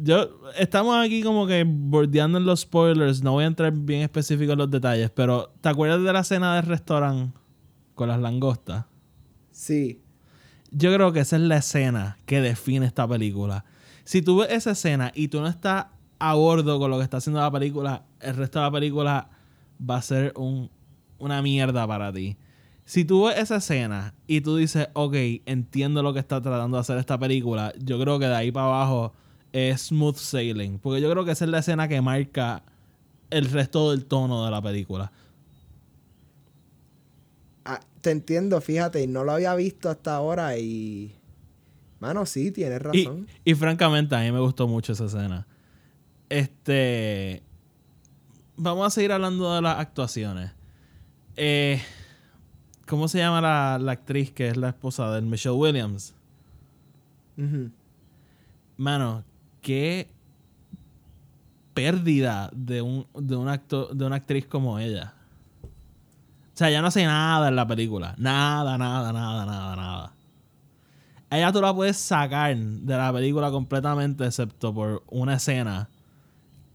Yo 0.04 0.28
estamos 0.58 0.94
aquí 1.02 1.22
como 1.22 1.46
que 1.46 1.64
bordeando 1.66 2.36
en 2.36 2.44
los 2.44 2.60
spoilers. 2.60 3.22
No 3.22 3.32
voy 3.32 3.44
a 3.44 3.46
entrar 3.46 3.72
bien 3.72 4.02
específico 4.02 4.52
en 4.52 4.58
los 4.58 4.70
detalles, 4.70 5.10
pero 5.10 5.50
¿te 5.62 5.70
acuerdas 5.70 6.02
de 6.02 6.12
la 6.12 6.20
escena 6.20 6.56
del 6.56 6.66
restaurante 6.66 7.34
con 7.94 8.08
las 8.08 8.20
langostas? 8.20 8.84
Sí. 9.50 10.02
Yo 10.70 10.92
creo 10.92 11.10
que 11.14 11.20
esa 11.20 11.36
es 11.36 11.42
la 11.42 11.56
escena 11.56 12.18
que 12.26 12.42
define 12.42 12.84
esta 12.84 13.08
película. 13.08 13.64
Si 14.04 14.20
tú 14.20 14.38
ves 14.40 14.50
esa 14.50 14.72
escena 14.72 15.10
y 15.14 15.28
tú 15.28 15.40
no 15.40 15.46
estás 15.48 15.86
a 16.18 16.34
bordo 16.34 16.78
con 16.78 16.90
lo 16.90 16.98
que 16.98 17.04
está 17.04 17.16
haciendo 17.16 17.40
la 17.40 17.50
película, 17.50 18.04
el 18.20 18.36
resto 18.36 18.58
de 18.58 18.64
la 18.66 18.70
película 18.70 19.30
va 19.80 19.96
a 19.96 20.02
ser 20.02 20.34
un- 20.36 20.68
una 21.18 21.40
mierda 21.40 21.86
para 21.86 22.12
ti. 22.12 22.36
Si 22.84 23.06
tú 23.06 23.24
ves 23.24 23.38
esa 23.38 23.56
escena 23.56 24.12
y 24.26 24.42
tú 24.42 24.56
dices, 24.56 24.88
ok, 24.92 25.14
entiendo 25.46 26.02
lo 26.02 26.12
que 26.12 26.18
está 26.18 26.42
tratando 26.42 26.76
de 26.76 26.82
hacer 26.82 26.98
esta 26.98 27.18
película, 27.18 27.72
yo 27.82 27.98
creo 27.98 28.18
que 28.18 28.26
de 28.26 28.34
ahí 28.34 28.52
para 28.52 28.66
abajo 28.66 29.14
es 29.54 29.82
smooth 29.82 30.16
sailing. 30.16 30.80
Porque 30.80 31.00
yo 31.00 31.08
creo 31.10 31.24
que 31.24 31.30
esa 31.30 31.44
es 31.44 31.50
la 31.50 31.60
escena 31.60 31.86
que 31.86 32.00
marca 32.00 32.64
el 33.30 33.48
resto 33.50 33.92
del 33.92 34.04
tono 34.04 34.44
de 34.44 34.50
la 34.50 34.60
película. 34.60 35.12
Ah, 37.64 37.80
te 38.00 38.10
entiendo, 38.10 38.60
fíjate, 38.60 39.00
y 39.02 39.06
no 39.06 39.22
lo 39.22 39.32
había 39.32 39.54
visto 39.54 39.88
hasta 39.88 40.16
ahora 40.16 40.58
y... 40.58 41.14
Mano, 42.00 42.26
sí, 42.26 42.50
tienes 42.50 42.82
razón. 42.82 43.28
y 43.44 43.54
francamente, 43.54 44.16
a 44.16 44.20
mí 44.20 44.32
me 44.32 44.40
gustó 44.40 44.66
mucho 44.66 44.92
esa 44.92 45.06
escena. 45.06 45.46
Este. 46.28 47.42
Vamos 48.56 48.88
a 48.88 48.90
seguir 48.90 49.12
hablando 49.12 49.54
de 49.54 49.62
las 49.62 49.78
actuaciones. 49.78 50.50
Eh, 51.36 51.80
¿Cómo 52.86 53.08
se 53.08 53.18
llama 53.18 53.40
la, 53.40 53.78
la 53.80 53.92
actriz 53.92 54.32
que 54.32 54.48
es 54.48 54.56
la 54.56 54.70
esposa 54.70 55.10
de 55.12 55.22
Michelle 55.22 55.54
Williams? 55.54 56.12
Ujú. 57.38 57.70
Mano, 58.76 59.24
qué 59.64 60.08
pérdida 61.72 62.50
de 62.52 62.82
un, 62.82 63.06
de 63.14 63.34
un 63.34 63.48
acto, 63.48 63.86
de 63.92 64.04
una 64.04 64.16
actriz 64.16 64.46
como 64.46 64.78
ella. 64.78 65.14
O 65.64 66.56
sea, 66.56 66.68
ella 66.68 66.82
no 66.82 66.88
hace 66.88 67.04
nada 67.04 67.48
en 67.48 67.56
la 67.56 67.66
película. 67.66 68.14
Nada, 68.18 68.76
nada, 68.76 69.12
nada, 69.12 69.46
nada, 69.46 69.74
nada. 69.74 70.12
Ella 71.30 71.50
tú 71.50 71.62
la 71.62 71.74
puedes 71.74 71.96
sacar 71.96 72.54
de 72.56 72.96
la 72.96 73.12
película 73.12 73.50
completamente, 73.50 74.26
excepto 74.26 74.72
por 74.72 75.02
una 75.08 75.34
escena 75.34 75.88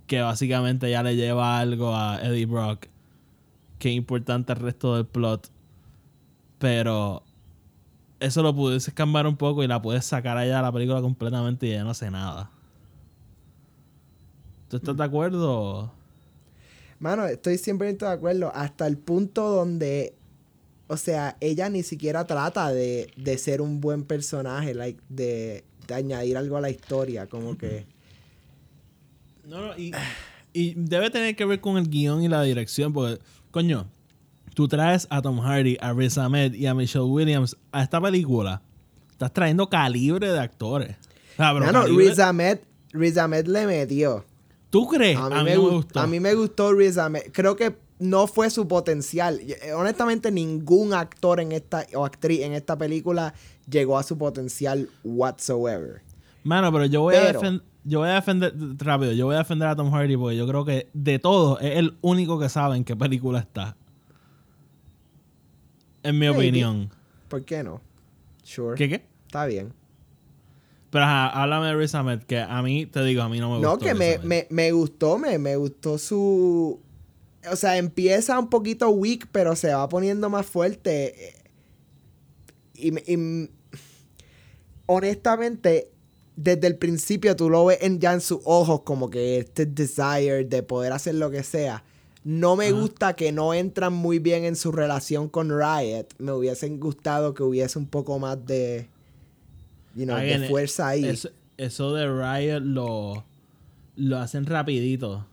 que 0.08 0.22
básicamente 0.22 0.90
ya 0.90 1.04
le 1.04 1.16
lleva 1.16 1.60
algo 1.60 1.96
a 1.96 2.20
Eddie 2.22 2.48
Brock 2.48 2.88
que 3.78 3.90
es 3.90 3.96
importante 3.96 4.52
al 4.52 4.58
resto 4.58 4.96
del 4.96 5.06
plot. 5.06 5.50
Pero 6.58 7.24
eso 8.20 8.42
lo 8.42 8.54
pudieses 8.54 8.94
cambiar 8.94 9.28
un 9.28 9.38
poco 9.38 9.64
y 9.64 9.68
la 9.68 9.82
puedes 9.82 10.04
sacar 10.06 10.38
allá 10.38 10.58
de 10.58 10.62
la 10.64 10.72
película 10.72 11.02
completamente 11.02 11.68
y 11.68 11.72
ella 11.72 11.84
no 11.84 11.92
hace 11.92 12.12
nada. 12.12 12.50
¿Tú 14.70 14.78
estás 14.78 14.96
de 14.96 15.04
acuerdo? 15.04 15.92
Mano, 17.00 17.26
estoy 17.26 17.58
siempre 17.58 17.92
de 17.94 18.08
acuerdo. 18.08 18.52
Hasta 18.54 18.86
el 18.88 18.98
punto 18.98 19.50
donde, 19.50 20.14
o 20.88 20.98
sea, 20.98 21.38
ella 21.40 21.70
ni 21.70 21.84
siquiera 21.84 22.26
trata 22.26 22.72
de, 22.72 23.12
de 23.18 23.38
ser 23.38 23.62
un 23.62 23.82
buen 23.82 24.04
personaje, 24.04 24.74
like, 24.74 25.02
de, 25.10 25.64
de 25.88 25.94
añadir 25.94 26.38
algo 26.38 26.58
a 26.58 26.62
la 26.62 26.70
historia, 26.70 27.28
como 27.28 27.58
que... 27.58 27.86
No, 29.46 29.66
no, 29.68 29.78
y, 29.78 29.92
y 30.54 30.74
debe 30.76 31.10
tener 31.10 31.36
que 31.36 31.46
ver 31.46 31.60
con 31.60 31.78
el 31.78 31.90
guion 31.90 32.22
y 32.22 32.28
la 32.28 32.44
dirección, 32.44 32.94
porque, 32.94 33.20
coño, 33.50 33.88
tú 34.54 34.68
traes 34.68 35.08
a 35.10 35.22
Tom 35.24 35.40
Hardy, 35.40 35.78
a 35.82 35.94
Riz 35.94 36.18
Ahmed 36.20 36.54
y 36.54 36.68
a 36.68 36.76
Michelle 36.76 37.06
Williams 37.06 37.58
a 37.72 37.82
esta 37.82 38.00
película. 38.00 38.62
Estás 39.10 39.34
trayendo 39.34 39.68
calibre 39.68 40.32
de 40.32 40.40
actores. 40.40 40.96
O 41.34 41.36
sea, 41.38 41.54
pero 41.54 41.66
Mano, 41.66 41.82
calibre- 41.84 42.10
Riz 42.10 42.20
Ahmed, 42.20 42.60
Riz 42.92 43.18
Ahmed 43.18 43.48
le 43.48 43.66
metió. 43.66 44.26
¿Tú 44.70 44.88
crees? 44.88 45.18
A 45.18 45.30
mí, 45.30 45.44
me, 45.44 45.58
gustó. 45.58 46.00
A 46.00 46.08
mí 46.08 46.20
me 46.20 46.34
gustó 46.36 46.74
Riz 46.74 46.98
Ahmed. 46.98 47.24
Creo 47.32 47.56
que 47.56 47.76
no 48.00 48.28
fue 48.28 48.50
su 48.50 48.68
potencial. 48.68 49.40
Eh, 49.42 49.74
Honestamente, 49.74 50.32
ningún 50.32 50.94
actor 50.94 51.40
en 51.40 51.52
esta 51.52 51.86
o 51.96 52.06
actriz 52.06 52.42
en 52.42 52.54
esta 52.54 52.78
película 52.78 53.34
llegó 53.70 53.98
a 53.98 54.04
su 54.04 54.18
potencial 54.18 54.90
whatsoever. 55.04 56.02
Mano, 56.44 56.72
pero 56.72 56.86
yo 56.86 57.02
voy 57.02 57.16
a 57.16 57.26
defender. 57.34 57.64
Yo 57.86 58.00
voy 58.00 58.10
a 58.10 58.16
defender 58.16 58.54
rápido, 58.78 59.14
yo 59.14 59.26
voy 59.26 59.36
a 59.36 59.40
defender 59.40 59.68
a 59.68 59.76
Tom 59.76 59.90
Hardy 59.92 60.18
porque 60.18 60.36
yo 60.36 60.46
creo 60.46 60.66
que 60.66 60.90
de 60.94 61.18
todos 61.18 61.60
es 61.62 61.78
el 61.78 61.98
único 62.02 62.38
que 62.38 62.50
sabe 62.50 62.76
en 62.76 62.84
qué 62.84 62.96
película 62.96 63.40
está. 63.40 63.78
En 66.04 66.20
mi 66.20 66.28
opinión. 66.28 66.92
¿Por 67.30 67.46
qué 67.46 67.64
no? 67.64 67.82
Sure. 68.44 68.76
¿Qué 68.76 68.90
qué? 68.90 69.06
Está 69.26 69.46
bien. 69.46 69.74
Pero 70.92 71.04
ajá, 71.06 71.30
háblame 71.30 71.68
de 71.68 71.76
Riz 71.76 71.94
Ahmed, 71.96 72.24
que 72.24 72.40
a 72.40 72.62
mí, 72.62 72.86
te 72.86 73.04
digo, 73.04 73.22
a 73.22 73.30
mí 73.30 73.40
no 73.40 73.54
me 73.56 73.60
No, 73.62 73.72
gustó. 73.72 73.86
que 73.86 73.94
Riz 73.94 74.00
me, 74.00 74.20
me, 74.24 74.48
me 74.50 74.72
gustó, 74.72 75.18
me, 75.18 75.38
me 75.38 75.56
gustó 75.56 75.98
su 75.98 76.80
o 77.52 77.56
sea, 77.56 77.78
empieza 77.78 78.38
un 78.38 78.50
poquito 78.50 78.90
weak, 78.90 79.28
pero 79.32 79.56
se 79.56 79.74
va 79.74 79.88
poniendo 79.88 80.30
más 80.30 80.46
fuerte. 80.46 81.36
Y, 82.76 82.92
honestamente, 84.86 85.92
desde 86.36 86.68
el 86.68 86.78
principio 86.78 87.36
tú 87.36 87.50
lo 87.50 87.66
ves 87.66 87.80
en, 87.82 88.00
ya 88.00 88.14
en 88.14 88.22
sus 88.22 88.40
ojos 88.46 88.82
como 88.82 89.10
que 89.10 89.40
este 89.40 89.66
desire 89.66 90.46
de 90.46 90.64
poder 90.64 90.94
hacer 90.94 91.16
lo 91.16 91.30
que 91.30 91.44
sea. 91.44 91.84
No 92.24 92.56
me 92.56 92.72
gusta 92.72 93.16
que 93.16 93.32
no 93.32 93.54
entran 93.54 93.94
muy 93.94 94.20
bien 94.20 94.44
en 94.44 94.56
su 94.56 94.72
relación 94.72 95.30
con 95.30 95.50
Riot. 95.50 96.08
Me 96.18 96.34
hubiesen 96.34 96.80
gustado 96.80 97.34
que 97.34 97.44
hubiese 97.44 97.80
un 97.80 97.88
poco 97.88 98.20
más 98.20 98.46
de, 98.46 98.90
you 100.00 100.06
know, 100.06 100.16
Again, 100.16 100.42
de 100.42 100.48
fuerza 100.48 100.88
ahí. 100.88 101.06
Eso, 101.06 101.30
eso 101.58 101.94
de 101.94 102.08
Riot 102.08 102.62
lo, 102.62 103.26
lo 103.96 104.18
hacen 104.18 104.46
rapidito. 104.46 105.26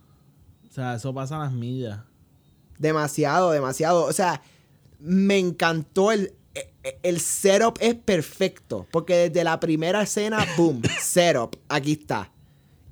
O 0.69 0.73
sea, 0.73 0.97
eso 0.97 1.15
pasa 1.15 1.37
a 1.37 1.45
las 1.45 1.53
millas. 1.53 2.01
Demasiado, 2.79 3.53
demasiado. 3.53 4.05
O 4.05 4.13
sea, 4.13 4.43
me 4.99 5.39
encantó 5.39 6.11
el, 6.13 6.33
e- 6.83 6.99
el 7.03 7.21
setup 7.21 7.79
es 7.81 7.95
perfecto. 7.95 8.87
Porque 8.91 9.29
desde 9.31 9.45
la 9.45 9.61
primera 9.61 10.03
escena, 10.03 10.45
boom, 10.57 10.83
setup, 11.01 11.57
aquí 11.69 11.93
está. 11.93 12.31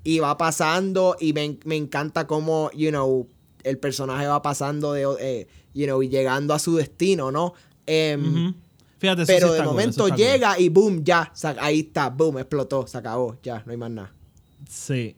Y 0.03 0.19
va 0.19 0.37
pasando 0.37 1.17
y 1.19 1.33
me, 1.33 1.57
me 1.65 1.75
encanta 1.75 2.25
cómo, 2.27 2.71
you 2.71 2.89
know, 2.89 3.27
el 3.63 3.77
personaje 3.79 4.27
va 4.27 4.41
pasando 4.41 4.93
de, 4.93 5.05
eh, 5.19 5.47
you 5.73 5.85
know, 5.85 6.01
y 6.01 6.09
llegando 6.09 6.53
a 6.53 6.59
su 6.59 6.75
destino, 6.77 7.31
¿no? 7.31 7.53
Ujú. 8.47 8.53
Fíjate, 9.05 9.21
eso 9.23 9.31
Pero 9.33 9.47
sí 9.47 9.53
de 9.53 9.59
eso 9.59 9.69
momento 9.71 10.07
cool. 10.07 10.17
llega 10.17 10.59
y 10.59 10.69
boom, 10.69 11.03
ya, 11.03 11.31
ahí 11.59 11.81
está, 11.81 12.09
boom, 12.09 12.39
explotó, 12.39 12.87
se 12.87 12.97
acabó, 12.97 13.37
ya, 13.43 13.61
no 13.65 13.71
hay 13.71 13.77
más 13.77 13.91
nada. 13.91 14.11
Sí. 14.69 15.15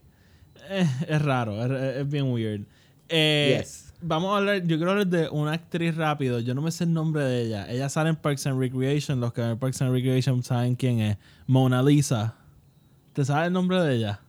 Eh, 0.70 0.88
es 1.08 1.22
raro, 1.22 1.64
es, 1.66 1.98
es 2.02 2.10
bien 2.10 2.32
weird. 2.32 2.66
Eh, 3.10 3.58
Yes. 3.60 3.84
Vamos 4.02 4.32
a 4.34 4.38
hablar, 4.38 4.62
yo 4.64 4.78
quiero 4.78 4.92
hablar 4.92 5.08
de 5.08 5.28
una 5.30 5.54
actriz 5.54 5.96
rápido. 5.96 6.40
Yo 6.40 6.54
no 6.54 6.62
me 6.62 6.70
sé 6.70 6.84
el 6.84 6.94
nombre 6.94 7.24
de 7.24 7.42
ella. 7.42 7.66
Ella 7.68 7.90
sale 7.90 8.10
en 8.10 8.16
Parks 8.16 8.46
and 8.46 8.60
Recreation. 8.60 9.20
Los 9.20 9.34
que 9.34 9.42
ven 9.42 9.58
Parks 9.58 9.82
and 9.82 9.92
Recreation 9.92 10.44
saben 10.44 10.76
quién 10.76 11.00
es. 11.00 11.18
Mona 11.48 11.82
Lisa. 11.82 12.36
¿Te 13.14 13.26
sabes 13.26 13.48
el 13.48 13.54
nombre 13.54 13.82
de 13.82 13.96
ella? 13.96 14.20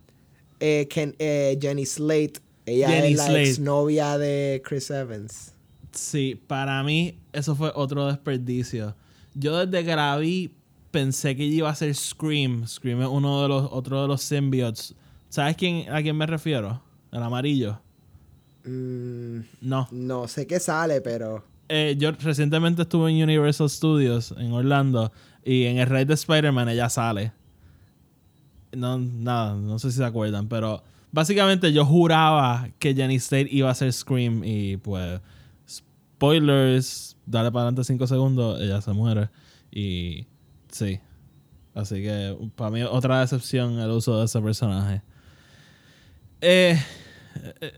Eh, 0.61 0.89
Ken- 0.89 1.15
Jenny 1.61 1.85
Slate, 1.85 2.41
ella 2.65 2.89
Jenny 2.89 3.09
es 3.13 3.17
la 3.19 3.25
Slate. 3.27 3.43
exnovia 3.51 4.17
de 4.17 4.63
Chris 4.65 4.91
Evans. 4.91 5.53
Sí, 5.93 6.41
para 6.47 6.83
mí 6.83 7.19
eso 7.35 7.55
fue 7.55 7.71
otro 7.75 8.07
desperdicio. 8.07 8.95
Yo 9.39 9.65
desde 9.67 9.85
que 9.87 9.95
la 9.95 10.17
vi 10.17 10.53
pensé 10.91 11.37
que 11.37 11.45
iba 11.45 11.69
a 11.71 11.75
ser 11.75 11.95
Scream. 11.95 12.67
Scream 12.67 13.03
es 13.03 13.09
uno 13.09 13.43
de 13.43 13.49
los 13.49 13.69
otro 13.71 14.03
de 14.03 14.09
los 14.09 14.23
symbiotes. 14.23 14.95
¿Sabes 15.29 15.57
quién, 15.57 15.91
a 15.93 16.03
quién 16.03 16.17
me 16.17 16.27
refiero? 16.27 16.81
El 17.13 17.23
amarillo. 17.23 17.79
Mm, 18.65 19.41
No. 19.61 19.89
no 19.93 20.29
sé 20.29 20.47
qué 20.47 20.59
sale, 20.61 21.01
pero... 21.01 21.45
Eh, 21.69 21.97
yo 21.99 22.11
recientemente 22.13 22.83
estuve 22.83 23.11
en 23.11 23.23
Universal 23.23 23.69
Studios 23.69 24.35
en 24.39 24.53
Orlando 24.53 25.13
y 25.45 25.65
en 25.65 25.77
el 25.79 25.87
Raid 25.87 26.07
de 26.07 26.15
Spider-Man 26.15 26.69
ella 26.71 26.89
sale. 26.89 27.33
No, 28.73 28.99
nada, 28.99 29.55
no 29.55 29.79
sé 29.79 29.91
si 29.91 29.99
se 29.99 30.05
acuerdan, 30.05 30.49
pero 30.49 30.83
básicamente 31.13 31.73
yo 31.73 31.85
juraba 31.85 32.69
que 32.79 32.95
Jenny 32.95 33.17
State 33.17 33.49
iba 33.51 33.71
a 33.71 33.75
ser 33.75 33.93
Scream 33.93 34.43
y 34.45 34.79
pues 34.79 35.21
spoilers, 36.19 37.17
dale 37.27 37.53
para 37.53 37.63
adelante 37.69 37.85
5 37.85 38.07
segundos, 38.09 38.61
ella 38.61 38.81
se 38.81 38.93
muere 38.93 39.31
y 39.71 40.27
sí. 40.71 40.99
Así 41.75 42.03
que 42.03 42.37
para 42.57 42.71
mí 42.73 42.83
otra 42.83 43.21
decepción 43.21 43.79
el 43.79 43.91
uso 43.91 44.19
de 44.19 44.25
ese 44.25 44.41
personaje. 44.41 45.01
Eh, 46.41 46.77
eh, 47.61 47.73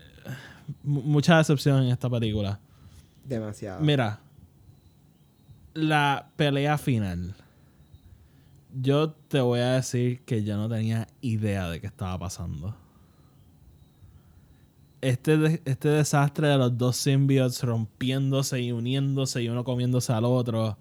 mu- 0.83 1.03
mucha 1.03 1.37
decepción 1.37 1.83
en 1.83 1.89
esta 1.91 2.09
película. 2.09 2.59
Demasiado. 3.25 3.79
Mira, 3.81 4.19
la 5.75 6.31
pelea 6.35 6.77
final. 6.79 7.35
Yo 8.73 9.11
te 9.11 9.39
voy 9.41 9.59
a 9.59 9.73
decir 9.73 10.21
que 10.25 10.43
yo 10.43 10.57
no 10.57 10.67
tenía 10.67 11.07
idea 11.21 11.69
de 11.69 11.79
qué 11.79 11.87
estaba 11.87 12.17
pasando. 12.17 12.75
Este, 15.01 15.61
este 15.65 15.89
desastre 15.89 16.47
de 16.47 16.57
los 16.57 16.77
dos 16.77 16.95
symbiotes 16.95 17.63
rompiéndose 17.63 18.61
y 18.61 18.71
uniéndose 18.71 19.41
y 19.41 19.49
uno 19.49 19.63
comiéndose 19.63 20.13
al 20.13 20.25
otro. 20.25 20.77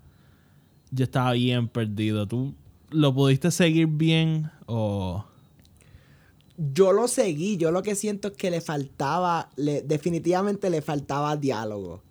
Yo 0.90 1.04
estaba 1.04 1.32
bien 1.32 1.68
perdido. 1.68 2.26
¿Tú 2.28 2.54
lo 2.90 3.14
pudiste 3.14 3.50
seguir 3.50 3.86
bien 3.86 4.50
o...? 4.66 5.24
Yo 6.74 6.92
lo 6.92 7.08
seguí, 7.08 7.56
yo 7.56 7.70
lo 7.70 7.82
que 7.82 7.94
siento 7.94 8.28
es 8.28 8.34
que 8.34 8.50
le 8.50 8.60
faltaba, 8.60 9.48
le- 9.56 9.80
definitivamente 9.80 10.68
le 10.68 10.82
faltaba 10.82 11.34
diálogo. 11.38 12.02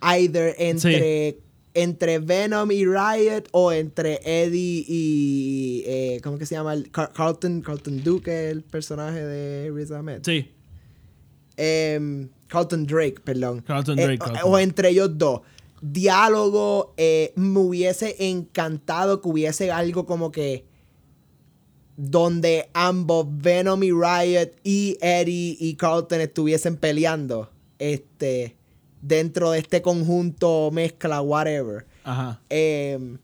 Either 0.00 0.54
entre, 0.58 1.40
entre 1.74 2.18
Venom 2.18 2.70
y 2.72 2.86
Riot 2.86 3.42
o 3.52 3.70
entre 3.70 4.20
Eddie 4.24 4.86
y... 4.88 5.82
eh, 5.86 6.20
¿Cómo 6.22 6.38
que 6.38 6.46
se 6.46 6.54
llama? 6.54 6.74
Carlton, 6.90 7.60
Carlton 7.60 8.02
Duke, 8.02 8.48
el 8.48 8.62
personaje 8.62 9.22
de 9.22 9.70
Riz 9.70 9.90
Ahmed. 9.90 10.22
Sí. 10.24 10.52
Em, 11.58 12.28
Carlton 12.46 12.86
Drake, 12.86 13.16
perdón. 13.22 13.60
Carlton 13.60 13.98
Eh, 13.98 14.02
Drake, 14.04 14.22
o- 14.22 14.26
Carlton. 14.26 14.52
o, 14.52 14.58
entre 14.58 14.88
ellos 14.90 15.10
dos. 15.18 15.40
Diálogo, 15.82 16.94
eh, 16.96 17.32
me 17.36 17.58
hubiese 17.60 18.16
encantado 18.30 19.20
que 19.20 19.28
hubiese 19.28 19.70
algo 19.70 20.06
como 20.06 20.32
que 20.32 20.64
donde 21.96 22.68
ambos 22.74 23.26
Venom 23.28 23.82
y 23.82 23.90
Riot 23.90 24.52
y 24.62 24.96
Eddie 25.00 25.56
y 25.58 25.74
Carlton 25.74 26.20
estuviesen 26.20 26.76
peleando 26.76 27.50
este 27.78 28.56
dentro 29.02 29.50
de 29.52 29.58
este 29.60 29.82
conjunto 29.82 30.70
mezcla 30.72 31.20
whatever 31.20 31.86
Ajá. 32.04 32.40
Em, 32.48 33.18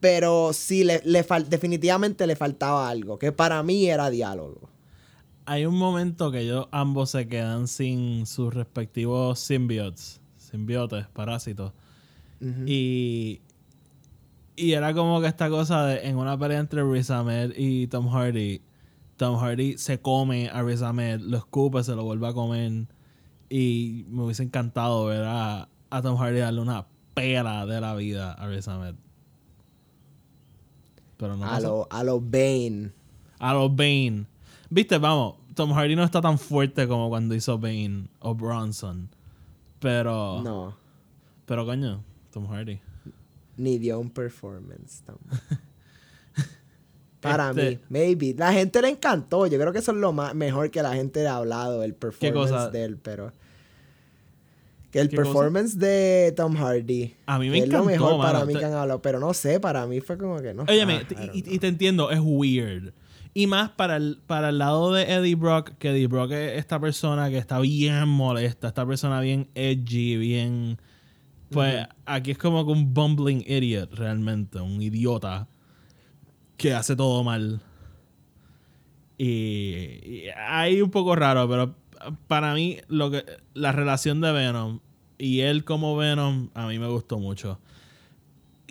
pero 0.00 0.52
sí 0.52 0.84
le, 0.84 1.00
le 1.04 1.24
definitivamente 1.48 2.26
le 2.26 2.36
faltaba 2.36 2.88
algo 2.88 3.18
que 3.18 3.32
para 3.32 3.62
mí 3.62 3.86
era 3.88 4.10
diálogo 4.10 4.68
Hay 5.46 5.64
un 5.64 5.76
momento 5.76 6.30
que 6.30 6.40
ellos 6.40 6.68
ambos 6.72 7.10
se 7.10 7.28
quedan 7.28 7.68
sin 7.68 8.26
sus 8.26 8.52
respectivos 8.52 9.38
symbiotes, 9.38 10.20
simbiotes, 10.36 11.06
parásitos. 11.08 11.72
Y 12.66 13.40
y 14.56 14.72
era 14.72 14.94
como 14.94 15.20
que 15.20 15.26
esta 15.26 15.50
cosa 15.50 15.84
de 15.84 16.08
en 16.08 16.16
una 16.16 16.38
pelea 16.38 16.58
entre 16.58 16.82
Riz 16.82 17.10
Ahmed 17.10 17.52
y 17.56 17.86
Tom 17.88 18.08
Hardy, 18.08 18.62
Tom 19.16 19.36
Hardy 19.38 19.76
se 19.76 20.00
come 20.00 20.48
a 20.48 20.62
Riz 20.62 20.80
Ahmed, 20.80 21.20
lo 21.20 21.36
escupe, 21.36 21.84
se 21.84 21.94
lo 21.94 22.04
vuelve 22.04 22.26
a 22.28 22.32
comer 22.32 22.86
y 23.50 24.06
me 24.08 24.22
hubiese 24.22 24.42
encantado 24.42 25.06
ver 25.06 25.24
a, 25.24 25.68
a 25.90 26.02
Tom 26.02 26.16
Hardy 26.16 26.38
darle 26.38 26.62
una 26.62 26.86
pela 27.14 27.66
de 27.66 27.80
la 27.82 27.94
vida 27.94 28.32
a 28.32 28.48
Riz 28.48 28.66
Ahmed. 28.66 28.94
Pero 31.18 31.36
no 31.36 31.46
a 31.46 31.60
los 31.60 31.86
a 31.90 32.02
los 32.02 32.22
Bane 32.22 32.92
A 33.38 33.52
los 33.54 33.74
Bane. 33.74 34.26
Viste, 34.70 34.98
vamos, 34.98 35.36
Tom 35.54 35.72
Hardy 35.72 35.94
no 35.96 36.04
está 36.04 36.20
tan 36.20 36.38
fuerte 36.38 36.86
como 36.88 37.08
cuando 37.08 37.34
hizo 37.34 37.58
Bane 37.58 38.08
o 38.20 38.34
Bronson. 38.34 39.08
Pero. 39.80 40.40
no 40.42 40.76
Pero 41.46 41.64
coño, 41.64 42.02
Tom 42.32 42.46
Hardy. 42.48 42.80
ni 43.56 43.78
dio 43.78 43.98
un 44.00 44.10
performance 44.10 45.02
tampoco. 45.04 45.36
Para 47.20 47.50
Este- 47.50 47.70
mí, 47.70 47.78
maybe. 47.88 48.34
La 48.38 48.52
gente 48.52 48.80
le 48.82 48.88
encantó. 48.88 49.46
Yo 49.46 49.58
creo 49.58 49.72
que 49.72 49.78
eso 49.80 49.90
es 49.92 49.96
lo 49.98 50.12
más 50.12 50.34
mejor 50.34 50.70
que 50.70 50.82
la 50.82 50.94
gente 50.94 51.26
ha 51.26 51.36
hablado, 51.36 51.82
el 51.82 51.94
performance 51.94 52.50
cosa? 52.50 52.70
de 52.70 52.84
él, 52.84 52.98
pero. 52.98 53.32
Que 54.92 55.00
el 55.00 55.08
performance 55.10 55.76
de 55.78 56.32
Tom 56.36 56.54
Hardy. 56.56 57.14
A 57.26 57.38
mí 57.38 57.50
me 57.50 57.58
es 57.58 57.68
lo 57.68 57.78
encantó, 57.80 57.84
mejor 57.90 58.18
para 58.22 58.44
mí 58.44 58.52
Te- 58.52 58.60
que 58.60 58.64
han 58.64 58.72
hablado. 58.74 59.02
Pero 59.02 59.18
no 59.18 59.34
sé, 59.34 59.58
para 59.60 59.86
mí 59.86 60.00
fue 60.00 60.16
como 60.16 60.40
que 60.40 60.54
no. 60.54 60.64
Óyeme, 60.68 61.04
ah, 61.16 61.30
y 61.32 61.58
te 61.58 61.66
entiendo, 61.66 62.10
es 62.10 62.20
weird. 62.22 62.92
Y 63.38 63.46
más 63.48 63.68
para 63.68 63.96
el, 63.96 64.22
para 64.26 64.48
el 64.48 64.56
lado 64.56 64.94
de 64.94 65.12
Eddie 65.12 65.34
Brock, 65.34 65.72
que 65.78 65.90
Eddie 65.90 66.06
Brock 66.06 66.30
es 66.30 66.58
esta 66.58 66.80
persona 66.80 67.28
que 67.28 67.36
está 67.36 67.58
bien 67.58 68.08
molesta, 68.08 68.68
esta 68.68 68.86
persona 68.86 69.20
bien 69.20 69.50
edgy, 69.54 70.16
bien... 70.16 70.80
Pues 71.50 71.86
aquí 72.06 72.30
es 72.30 72.38
como 72.38 72.62
un 72.62 72.94
bumbling 72.94 73.44
idiot, 73.46 73.92
realmente, 73.92 74.58
un 74.58 74.80
idiota 74.80 75.48
que 76.56 76.72
hace 76.72 76.96
todo 76.96 77.22
mal. 77.24 77.60
Y, 79.18 79.24
y 80.02 80.24
ahí 80.34 80.80
un 80.80 80.90
poco 80.90 81.14
raro, 81.14 81.46
pero 81.46 81.74
para 82.28 82.54
mí 82.54 82.78
lo 82.88 83.10
que 83.10 83.22
la 83.52 83.70
relación 83.70 84.22
de 84.22 84.32
Venom 84.32 84.80
y 85.18 85.40
él 85.40 85.64
como 85.64 85.94
Venom 85.94 86.48
a 86.54 86.66
mí 86.68 86.78
me 86.78 86.88
gustó 86.88 87.18
mucho. 87.18 87.60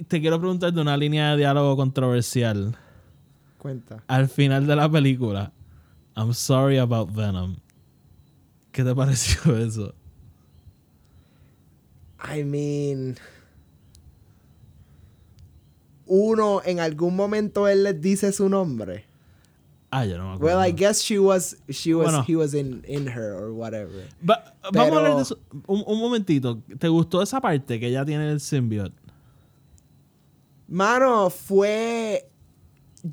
Te 0.08 0.20
quiero 0.22 0.40
preguntar 0.40 0.74
de 0.74 0.82
una 0.82 0.98
línea 0.98 1.34
de 1.34 1.38
diálogo 1.38 1.78
controversial. 1.78 2.76
Cuenta. 3.66 4.04
Al 4.08 4.30
final 4.30 4.68
de 4.68 4.76
la 4.76 4.88
película, 4.88 5.52
I'm 6.16 6.34
sorry 6.36 6.78
about 6.78 7.12
Venom. 7.12 7.56
¿Qué 8.72 8.84
te 8.84 8.94
pareció 8.96 9.58
eso? 9.58 9.96
I 12.24 12.44
mean. 12.44 13.18
Uno, 16.06 16.62
en 16.64 16.80
algún 16.80 17.16
momento 17.16 17.68
él 17.68 17.84
les 17.84 18.00
dice 18.00 18.32
su 18.32 18.50
nombre. 18.50 19.06
Ah, 19.90 20.06
yo 20.06 20.18
no 20.20 20.30
me 20.30 20.36
acuerdo. 20.36 20.60
Well, 20.60 20.70
I 20.70 20.72
guess 20.72 21.02
she 21.02 21.18
was, 21.18 21.58
she 21.70 21.96
was, 21.96 22.12
Bueno. 22.12 22.24
he 22.28 22.36
was 22.36 22.54
in, 22.54 22.84
in 22.88 23.08
her 23.08 23.34
or 23.34 23.52
whatever. 23.52 24.08
Va- 24.22 24.54
Vamos 24.72 24.94
a 24.94 24.98
hablar 25.00 25.16
de 25.16 25.22
eso. 25.24 25.40
Un, 25.66 25.84
un 25.88 26.00
momentito. 26.00 26.62
¿Te 26.78 26.88
gustó 26.88 27.24
esa 27.24 27.42
parte 27.42 27.80
que 27.80 27.88
ella 27.88 28.06
tiene 28.06 28.30
el 28.32 28.40
symbiote? 28.40 28.94
Mano, 30.68 31.32
fue. 31.32 32.30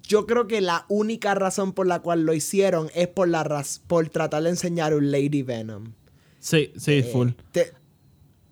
Yo 0.02 0.26
creo 0.26 0.46
que 0.46 0.61
la 0.62 0.87
única 0.88 1.35
razón 1.35 1.72
por 1.72 1.87
la 1.87 2.00
cual 2.00 2.22
lo 2.24 2.33
hicieron 2.33 2.90
es 2.94 3.09
por 3.09 3.28
la 3.28 3.44
raz- 3.44 3.81
por 3.87 4.09
tratar 4.09 4.42
de 4.42 4.50
enseñar 4.50 4.94
un 4.94 5.11
Lady 5.11 5.42
Venom. 5.42 5.92
Sí, 6.40 6.72
sí, 6.76 6.92
Eh, 6.94 7.02
full. 7.02 7.31
Te, 7.52 7.72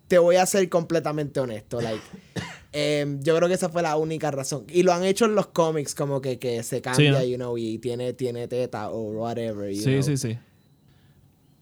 te 0.07 0.19
voy 0.19 0.35
a 0.35 0.45
ser 0.45 0.69
completamente 0.69 1.39
honesto. 1.39 1.81
Like, 1.81 2.03
em, 2.73 3.21
yo 3.23 3.35
creo 3.35 3.47
que 3.47 3.55
esa 3.55 3.69
fue 3.69 3.81
la 3.81 3.95
única 3.97 4.29
razón. 4.29 4.65
Y 4.69 4.83
lo 4.83 4.93
han 4.93 5.03
hecho 5.03 5.25
en 5.25 5.33
los 5.35 5.47
cómics, 5.47 5.95
como 5.95 6.21
que, 6.21 6.37
que 6.37 6.61
se 6.63 6.81
cambia, 6.81 7.11
¿no? 7.13 7.23
you 7.23 7.35
know, 7.37 7.57
y 7.57 7.79
tiene, 7.79 8.13
tiene 8.13 8.47
teta 8.47 8.91
o 8.91 9.01
whatever. 9.11 9.73
you 9.73 9.81
Sí, 9.81 9.91
know. 9.93 10.03
sí, 10.03 10.17
sí. 10.17 10.37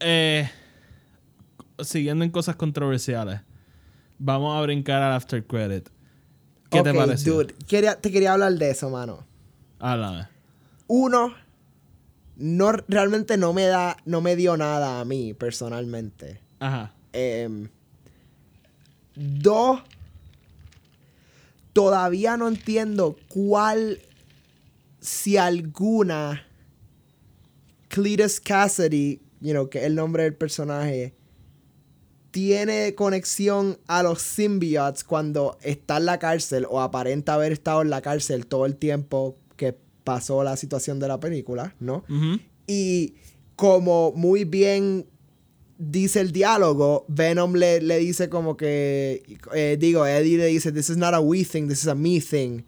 Eh, 0.00 0.48
siguiendo 1.82 2.24
en 2.24 2.30
cosas 2.30 2.56
controversiales, 2.56 3.40
vamos 4.18 4.56
a 4.58 4.62
brincar 4.62 5.02
al 5.02 5.12
after 5.12 5.44
credit. 5.44 5.88
¿Qué 6.70 6.82
te 6.82 6.90
Ok, 6.90 6.96
pareció? 6.96 7.32
dude, 7.34 7.54
quería- 7.66 7.96
te 8.00 8.10
quería 8.10 8.32
hablar 8.34 8.52
de 8.54 8.70
eso, 8.70 8.90
mano. 8.90 9.26
Háblame. 9.80 10.28
Uno, 10.86 11.34
no, 12.36 12.72
realmente 12.88 13.36
no 13.36 13.52
me 13.52 13.66
da, 13.66 13.96
no 14.04 14.20
me 14.20 14.36
dio 14.36 14.56
nada 14.56 15.00
a 15.00 15.04
mí 15.04 15.34
personalmente. 15.34 16.40
Ajá. 16.58 16.92
Em, 17.12 17.68
dos, 19.14 19.80
todavía 21.72 22.36
no 22.36 22.48
entiendo 22.48 23.16
cuál, 23.28 24.00
si 25.00 25.36
alguna, 25.36 26.46
Cletus 27.88 28.40
Cassidy, 28.40 29.20
you 29.40 29.52
know, 29.52 29.68
que 29.68 29.78
es 29.78 29.84
el 29.84 29.94
nombre 29.94 30.24
del 30.24 30.34
personaje, 30.34 31.14
tiene 32.30 32.94
conexión 32.94 33.78
a 33.86 34.02
los 34.02 34.22
symbiotes 34.22 35.04
cuando 35.04 35.58
está 35.62 35.96
en 35.96 36.06
la 36.06 36.18
cárcel 36.18 36.66
o 36.68 36.80
aparenta 36.80 37.34
haber 37.34 37.52
estado 37.52 37.82
en 37.82 37.90
la 37.90 38.02
cárcel 38.02 38.46
todo 38.46 38.66
el 38.66 38.76
tiempo 38.76 39.36
pasó 40.14 40.42
la 40.42 40.56
situación 40.56 40.98
de 40.98 41.06
la 41.08 41.18
película, 41.20 41.74
¿no? 41.78 42.02
Y 42.66 43.14
como 43.56 44.12
muy 44.16 44.44
bien 44.44 45.06
dice 45.78 46.20
el 46.20 46.32
diálogo, 46.32 47.04
Venom 47.08 47.54
le, 47.54 47.80
le 47.80 47.98
dice 47.98 48.28
como 48.28 48.56
que, 48.56 49.22
eh, 49.54 49.76
digo, 49.78 50.04
Eddie 50.06 50.36
le 50.36 50.46
dice, 50.46 50.72
this 50.72 50.90
is 50.90 50.96
not 50.96 51.14
a 51.14 51.20
we 51.20 51.44
thing, 51.44 51.68
this 51.68 51.82
is 51.82 51.88
a 51.88 51.94
me 51.94 52.20
thing. 52.20 52.62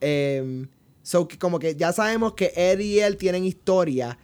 Em, 0.00 0.66
so, 1.02 1.26
que 1.28 1.36
como 1.38 1.58
que 1.58 1.74
ya 1.76 1.92
sabemos 1.92 2.32
que 2.34 2.52
Eddie 2.56 2.86
y 2.96 3.00
él 3.00 3.16
tienen 3.16 3.44
historia. 3.44 4.18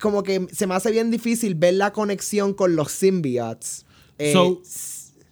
Como 0.00 0.22
que 0.24 0.48
se 0.52 0.66
me 0.66 0.74
hace 0.74 0.90
bien 0.90 1.10
difícil 1.10 1.54
ver 1.54 1.74
la 1.74 1.92
conexión 1.92 2.52
con 2.52 2.74
los 2.74 2.90
symbiotes. 2.90 3.86
Eh, 4.18 4.32
So- 4.32 4.60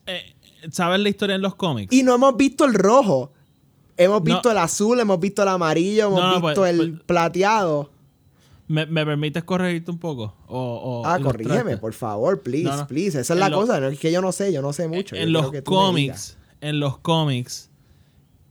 Eh, 0.07 0.23
¿Sabes 0.71 1.01
la 1.01 1.09
historia 1.09 1.35
en 1.37 1.43
los 1.43 1.55
cómics? 1.57 1.93
y 1.95 2.03
no 2.03 2.15
hemos 2.15 2.37
visto 2.37 2.65
el 2.65 2.75
rojo. 2.75 3.33
Hemos 4.01 4.21
No. 4.21 4.25
visto 4.25 4.51
el 4.51 4.59
azul, 4.59 4.99
hemos 5.01 5.19
visto 5.21 5.43
el 5.43 5.49
amarillo, 5.49 6.07
hemos 6.07 6.21
No, 6.21 6.31
visto 6.41 6.61
pues- 6.63 6.71
el 6.71 6.77
pues- 6.93 7.03
plateado. 7.05 7.91
¿Me, 8.69 8.85
me 8.87 9.05
permites 9.05 9.43
corregirte 9.45 9.91
un 9.91 9.99
poco? 9.99 10.35
O, 10.47 10.59
o 11.03 11.07
Ah, 11.07 11.19
corrígeme, 11.19 11.77
por 11.79 11.95
favor, 11.95 12.41
please, 12.43 12.65
No, 12.65 12.87
please. 12.87 13.09
Esa 13.09 13.21
es 13.21 13.31
En 13.31 13.41
la 13.41 13.49
lo- 13.49 13.61
cosa, 13.61 13.87
es 13.89 13.99
que 13.99 14.13
yo 14.13 14.21
no 14.21 14.31
sé, 14.31 14.53
yo 14.53 14.61
no 14.63 14.73
sé 14.73 14.87
mucho. 14.89 15.17
en 15.17 15.33
los 15.33 15.51
cómics, 15.65 16.37
en 16.61 16.79
los 16.81 16.99
cómics, 16.99 17.71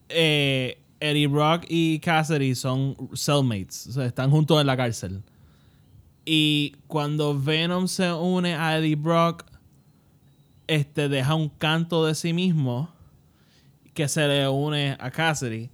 eh, 0.10 0.80
Eddie 1.00 1.28
Brock 1.28 1.66
y 1.70 2.00
Cassidy 2.00 2.56
son 2.56 2.96
cellmates, 3.16 3.88
o 3.88 3.92
sea, 3.92 4.06
están 4.06 4.32
juntos 4.32 4.60
en 4.60 4.66
la 4.68 4.76
cárcel. 4.76 5.22
Y 6.26 6.76
cuando 6.88 7.40
Venom 7.40 7.88
se 7.88 8.12
une 8.12 8.56
a 8.56 8.78
Eddie 8.80 8.96
Brock, 8.96 9.46
este 10.66 11.08
deja 11.10 11.36
un 11.36 11.50
canto 11.50 12.06
de 12.06 12.16
sí 12.16 12.34
mismo 12.34 12.90
que 13.98 14.08
se 14.08 14.28
le 14.28 14.48
une 14.48 14.96
a 15.00 15.10
Cassidy. 15.12 15.72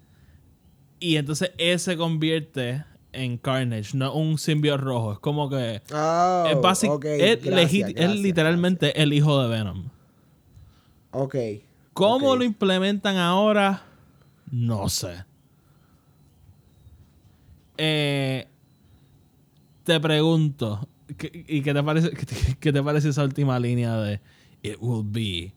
Y 1.00 1.18
entonces 1.18 1.52
él 1.58 1.78
se 1.80 1.98
convierte 1.98 2.86
en 3.12 3.38
Carnage, 3.38 3.96
no 3.98 4.14
un 4.14 4.38
simbionte 4.38 4.82
rojo. 4.82 5.12
Es 5.14 5.20
como 5.20 5.50
que 5.50 5.82
diga. 5.90 6.50
es 6.50 6.56
Oh, 6.56 6.62
básico. 6.62 7.00
es, 7.04 7.44
gracias, 7.44 7.92
literalmente 8.20 9.02
el 9.02 9.12
hijo 9.12 9.42
de 9.44 9.50
Venom. 9.50 9.90
Ok. 11.12 11.36
¿Cómo 11.94 12.36
lo 12.38 12.44
implementan 12.46 13.18
ahora? 13.18 13.84
No 14.50 14.88
sé. 14.88 15.26
Eh, 17.78 18.48
te 19.84 20.00
pregunto, 20.00 20.88
¿qué- 21.18 21.44
¿y 21.48 21.62
qué 21.62 21.74
te 21.74 21.84
parece, 21.84 22.12
qué 22.12 22.26
te, 22.26 22.36
qué 22.60 22.72
te 22.74 22.82
parece 22.82 23.10
esa 23.10 23.24
última 23.24 23.60
línea 23.60 23.98
de 23.98 24.22
It 24.62 24.78
will 24.80 25.04
be 25.06 25.54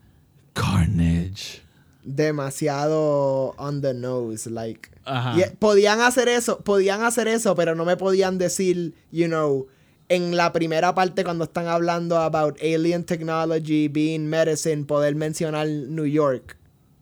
Carnage? 0.53 1.63
Demasiado 2.07 3.55
on 3.59 3.81
the 3.83 3.93
nose, 3.93 4.49
like. 4.49 4.89
Ajá. 5.05 5.35
Y, 5.39 5.57
podían 5.57 6.01
hacer 6.01 6.29
eso, 6.29 6.61
podían 6.61 7.03
hacer 7.03 7.27
eso, 7.29 7.55
pero 7.57 7.75
no 7.75 7.85
me 7.85 7.97
podían 7.97 8.39
decir, 8.39 8.95
you 9.11 9.27
know, 9.27 9.67
en 10.09 10.37
la 10.37 10.53
primera 10.53 10.95
parte 10.95 11.25
cuando 11.25 11.45
están 11.45 11.67
hablando 11.67 12.17
about 12.19 12.57
alien 12.63 13.05
technology, 13.05 13.89
being 13.89 14.21
medicine, 14.29 14.85
poder 14.85 15.17
mencionar 15.17 15.67
New 15.69 16.07
York 16.07 16.57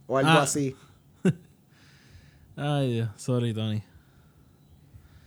o 0.06 0.16
algo 0.18 0.30
Ah. 0.30 0.42
así. 0.42 0.74
Ay, 2.56 2.92
Dios, 2.94 3.10
sorry, 3.16 3.52
Tony. 3.52 3.82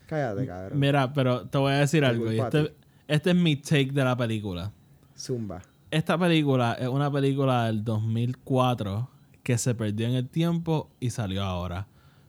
Cállate, 0.07 0.47
cabrón. 0.47 0.79
Mira, 0.79 1.13
pero 1.13 1.47
te 1.47 1.57
voy 1.57 1.73
a 1.73 1.77
decir 1.79 1.99
Te 2.01 2.07
algo. 2.07 2.31
y 2.31 2.39
este, 2.39 2.73
este 3.07 3.29
es 3.31 3.35
mi 3.35 3.57
take 3.57 3.91
de 3.91 4.03
la 4.03 4.15
película. 4.17 4.71
Zumba. 5.17 5.61
Esta 5.91 6.17
película 6.17 6.73
es 6.79 6.87
una 6.87 7.11
película 7.11 7.65
del 7.65 7.83
2004 7.83 9.09
que 9.47 9.57
se 9.57 9.73
perdió 9.73 10.07
en 10.07 10.15
el 10.15 10.27
tiempo 10.27 10.89
y 10.99 11.09
salió 11.09 11.41
ahora. 11.41 11.87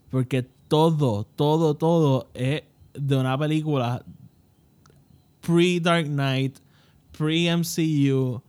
Porque 0.08 0.44
todo, 0.68 1.24
todo, 1.24 1.74
todo 1.74 2.28
es 2.32 2.62
de 2.94 3.16
una 3.16 3.36
película 3.36 4.04
pre-Dark 5.40 6.06
Knight, 6.06 6.58
pre-MCU, 7.18 8.40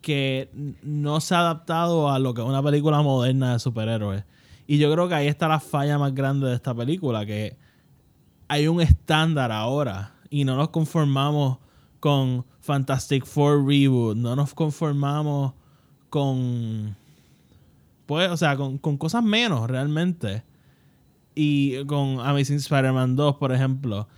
que 0.00 0.48
no 0.82 1.20
se 1.20 1.34
ha 1.34 1.40
adaptado 1.40 2.08
a 2.08 2.18
lo 2.18 2.32
que 2.32 2.40
es 2.40 2.46
una 2.46 2.62
película 2.62 3.02
moderna 3.02 3.52
de 3.52 3.58
superhéroes. 3.58 4.24
Y 4.66 4.78
yo 4.78 4.90
creo 4.90 5.06
que 5.08 5.14
ahí 5.14 5.26
está 5.26 5.46
la 5.46 5.60
falla 5.60 5.98
más 5.98 6.14
grande 6.14 6.46
de 6.46 6.54
esta 6.54 6.74
película, 6.74 7.26
que 7.26 7.58
hay 8.48 8.66
un 8.66 8.80
estándar 8.80 9.52
ahora 9.52 10.14
y 10.30 10.44
no 10.44 10.56
nos 10.56 10.70
conformamos 10.70 11.58
con 12.00 12.46
Fantastic 12.60 13.26
Four 13.26 13.66
Reboot, 13.66 14.16
no 14.16 14.36
nos 14.36 14.54
conformamos 14.54 15.52
con 16.08 16.96
o 18.14 18.36
sea, 18.36 18.56
con, 18.56 18.78
con 18.78 18.96
cosas 18.96 19.22
menos 19.22 19.68
realmente. 19.68 20.44
Y 21.34 21.84
con 21.86 22.20
Amazing 22.20 22.56
Spider-Man 22.56 23.16
2, 23.16 23.36
por 23.36 23.52
ejemplo. 23.52 24.08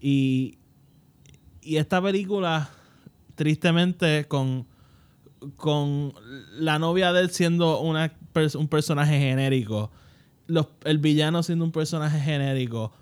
Y, 0.00 0.58
y 1.62 1.76
esta 1.76 2.02
película, 2.02 2.70
tristemente, 3.36 4.26
con, 4.26 4.66
con 5.56 6.12
la 6.58 6.78
novia 6.78 7.12
de 7.12 7.22
él 7.22 7.30
siendo 7.30 7.80
una, 7.80 8.12
un 8.56 8.68
personaje 8.68 9.18
genérico, 9.18 9.90
los, 10.46 10.66
el 10.84 10.98
villano 10.98 11.42
siendo 11.42 11.64
un 11.64 11.72
personaje 11.72 12.18
genérico, 12.18 12.92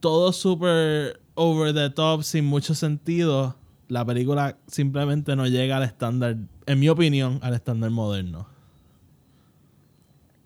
todo 0.00 0.32
súper 0.32 1.20
over 1.34 1.74
the 1.74 1.90
top, 1.90 2.22
sin 2.22 2.44
mucho 2.44 2.74
sentido, 2.74 3.56
la 3.88 4.04
película 4.04 4.58
simplemente 4.66 5.34
no 5.36 5.46
llega 5.46 5.76
al 5.76 5.82
estándar, 5.82 6.36
en 6.66 6.78
mi 6.78 6.88
opinión, 6.88 7.38
al 7.42 7.54
estándar 7.54 7.90
moderno. 7.90 8.48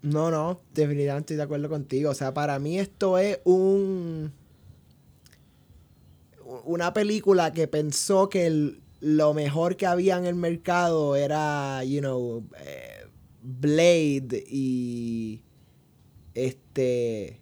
No, 0.02 0.30
no, 0.30 0.60
definitivamente 0.74 1.26
estoy 1.26 1.36
de 1.36 1.42
acuerdo 1.44 1.68
contigo. 1.68 2.10
O 2.10 2.14
sea, 2.14 2.34
para 2.34 2.58
mí 2.58 2.78
esto 2.78 3.18
es 3.18 3.38
un. 3.44 4.32
Una 6.64 6.92
película 6.92 7.52
que 7.52 7.66
pensó 7.68 8.28
que 8.28 8.46
el- 8.46 8.80
lo 9.00 9.32
mejor 9.34 9.76
que 9.76 9.86
había 9.86 10.16
en 10.18 10.26
el 10.26 10.34
mercado 10.34 11.16
era, 11.16 11.82
you 11.84 12.00
know, 12.00 12.44
eh, 12.64 13.06
Blade 13.42 14.44
y. 14.48 15.40
Este. 16.34 17.38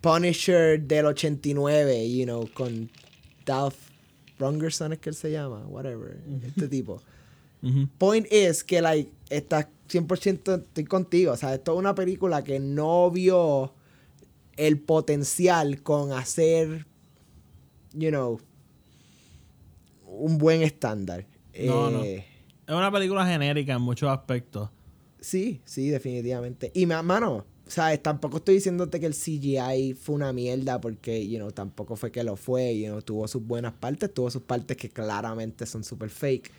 Punisher 0.00 0.80
del 0.80 1.06
89, 1.06 2.10
you 2.10 2.24
know, 2.24 2.48
con 2.54 2.90
Dolph 3.44 3.76
Rungerson 4.38 4.94
es 4.94 4.98
que 4.98 5.10
él 5.10 5.14
se 5.14 5.30
llama, 5.30 5.66
whatever, 5.66 6.16
este 6.46 6.68
tipo. 6.68 7.02
Point 7.98 8.26
is 8.32 8.64
que, 8.64 8.80
like, 8.80 9.12
está 9.28 9.68
100% 9.90 10.54
estoy 10.62 10.84
contigo. 10.84 11.32
O 11.32 11.36
sea, 11.36 11.54
esto 11.54 11.72
es 11.72 11.78
una 11.78 11.94
película 11.94 12.44
que 12.44 12.58
no 12.60 13.10
vio 13.10 13.74
el 14.56 14.78
potencial 14.78 15.82
con 15.82 16.12
hacer, 16.12 16.86
you 17.94 18.10
know, 18.10 18.40
un 20.06 20.38
buen 20.38 20.62
estándar. 20.62 21.26
No, 21.64 21.90
no. 21.90 22.02
Eh, 22.04 22.24
Es 22.66 22.74
una 22.74 22.90
película 22.92 23.26
genérica 23.26 23.74
en 23.74 23.82
muchos 23.82 24.08
aspectos. 24.10 24.70
Sí, 25.20 25.60
sí, 25.64 25.88
definitivamente. 25.90 26.70
Y, 26.74 26.86
ma- 26.86 27.02
mano, 27.02 27.44
¿sabes? 27.66 28.02
Tampoco 28.02 28.38
estoy 28.38 28.54
diciéndote 28.56 29.00
que 29.00 29.06
el 29.06 29.14
CGI 29.14 29.94
fue 29.94 30.14
una 30.14 30.32
mierda 30.32 30.80
porque, 30.80 31.26
you 31.28 31.38
know, 31.38 31.50
tampoco 31.50 31.96
fue 31.96 32.10
que 32.12 32.22
lo 32.24 32.36
fue, 32.36 32.78
you 32.78 32.86
know, 32.86 33.02
tuvo 33.02 33.26
sus 33.28 33.44
buenas 33.46 33.72
partes, 33.72 34.12
tuvo 34.14 34.30
sus 34.30 34.42
partes 34.42 34.76
que 34.76 34.88
claramente 34.88 35.66
son 35.66 35.84
super 35.84 36.08
fake. 36.10 36.50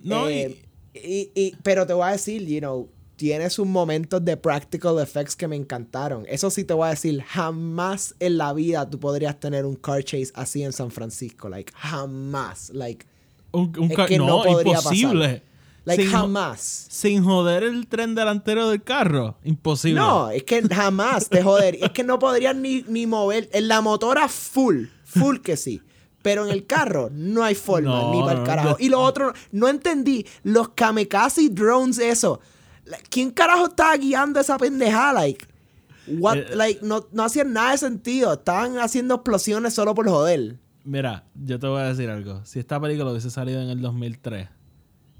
No, 0.00 0.28
Eh, 0.28 0.56
y, 0.58 0.64
y- 0.94 1.56
pero 1.62 1.86
te 1.86 1.92
voy 1.92 2.08
a 2.08 2.12
decir, 2.12 2.44
you 2.46 2.58
know, 2.58 2.88
tiene 3.16 3.50
sus 3.50 3.66
momentos 3.66 4.24
de 4.24 4.36
practical 4.36 4.98
effects 4.98 5.36
que 5.36 5.46
me 5.46 5.54
encantaron. 5.54 6.24
Eso 6.26 6.50
sí 6.50 6.64
te 6.64 6.72
voy 6.72 6.86
a 6.86 6.90
decir, 6.90 7.22
jamás 7.22 8.14
en 8.18 8.38
la 8.38 8.52
vida 8.54 8.88
tú 8.88 8.98
podrías 8.98 9.38
tener 9.38 9.66
un 9.66 9.76
car 9.76 10.02
chase 10.02 10.32
así 10.34 10.62
en 10.62 10.72
San 10.72 10.90
Francisco, 10.90 11.48
like, 11.48 11.70
jamás, 11.76 12.70
like, 12.70 13.04
un, 13.52 13.72
un 13.78 13.90
es 13.90 14.06
que 14.06 14.16
no 14.18 14.26
no, 14.26 14.42
podría 14.44 14.74
imposible. 14.78 15.42
like 15.84 16.02
sin, 16.02 16.10
jamás. 16.12 16.86
sin 16.88 17.22
joder 17.24 17.64
el 17.64 17.86
tren 17.88 18.14
delantero 18.14 18.70
del 18.70 18.82
carro. 18.82 19.36
Imposible. 19.44 20.00
No, 20.00 20.30
es 20.30 20.44
que 20.44 20.62
jamás 20.68 21.28
te 21.28 21.42
joder. 21.42 21.76
Es 21.82 21.90
que 21.90 22.04
no 22.04 22.18
podrías 22.18 22.54
ni, 22.56 22.82
ni 22.88 23.06
mover. 23.06 23.50
En 23.52 23.66
la 23.68 23.80
motora 23.80 24.28
full, 24.28 24.84
full 25.04 25.38
que 25.38 25.56
sí. 25.56 25.82
Pero 26.22 26.44
en 26.44 26.50
el 26.52 26.66
carro 26.66 27.08
no 27.12 27.42
hay 27.42 27.54
forma, 27.54 27.88
No, 28.02 28.12
ni 28.12 28.20
para 28.20 28.32
el 28.32 28.38
no, 28.40 28.44
carajo. 28.44 28.76
Y 28.78 28.88
lo 28.88 29.00
otro, 29.00 29.32
no 29.52 29.68
entendí. 29.68 30.26
Los 30.42 30.70
kamikaze 30.70 31.48
drones, 31.48 31.98
eso. 31.98 32.40
¿Quién 33.08 33.30
carajo 33.30 33.66
estaba 33.66 33.96
guiando 33.96 34.38
esa 34.40 34.58
pendejada? 34.58 35.12
Like, 35.14 35.46
what, 36.18 36.36
Eh, 36.36 36.56
like, 36.56 36.80
no, 36.82 37.06
no 37.12 37.22
hacían 37.24 37.52
nada 37.52 37.72
de 37.72 37.78
sentido. 37.78 38.32
Estaban 38.32 38.78
haciendo 38.78 39.14
explosiones 39.14 39.72
solo 39.74 39.94
por 39.94 40.08
joder. 40.08 40.58
Mira, 40.84 41.24
yo 41.34 41.58
te 41.58 41.66
voy 41.66 41.80
a 41.80 41.84
decir 41.84 42.10
algo. 42.10 42.44
Si 42.44 42.58
esta 42.58 42.80
película 42.80 43.10
hubiese 43.10 43.30
salido 43.30 43.60
en 43.62 43.68
el 43.70 43.80
2003, 43.80 44.48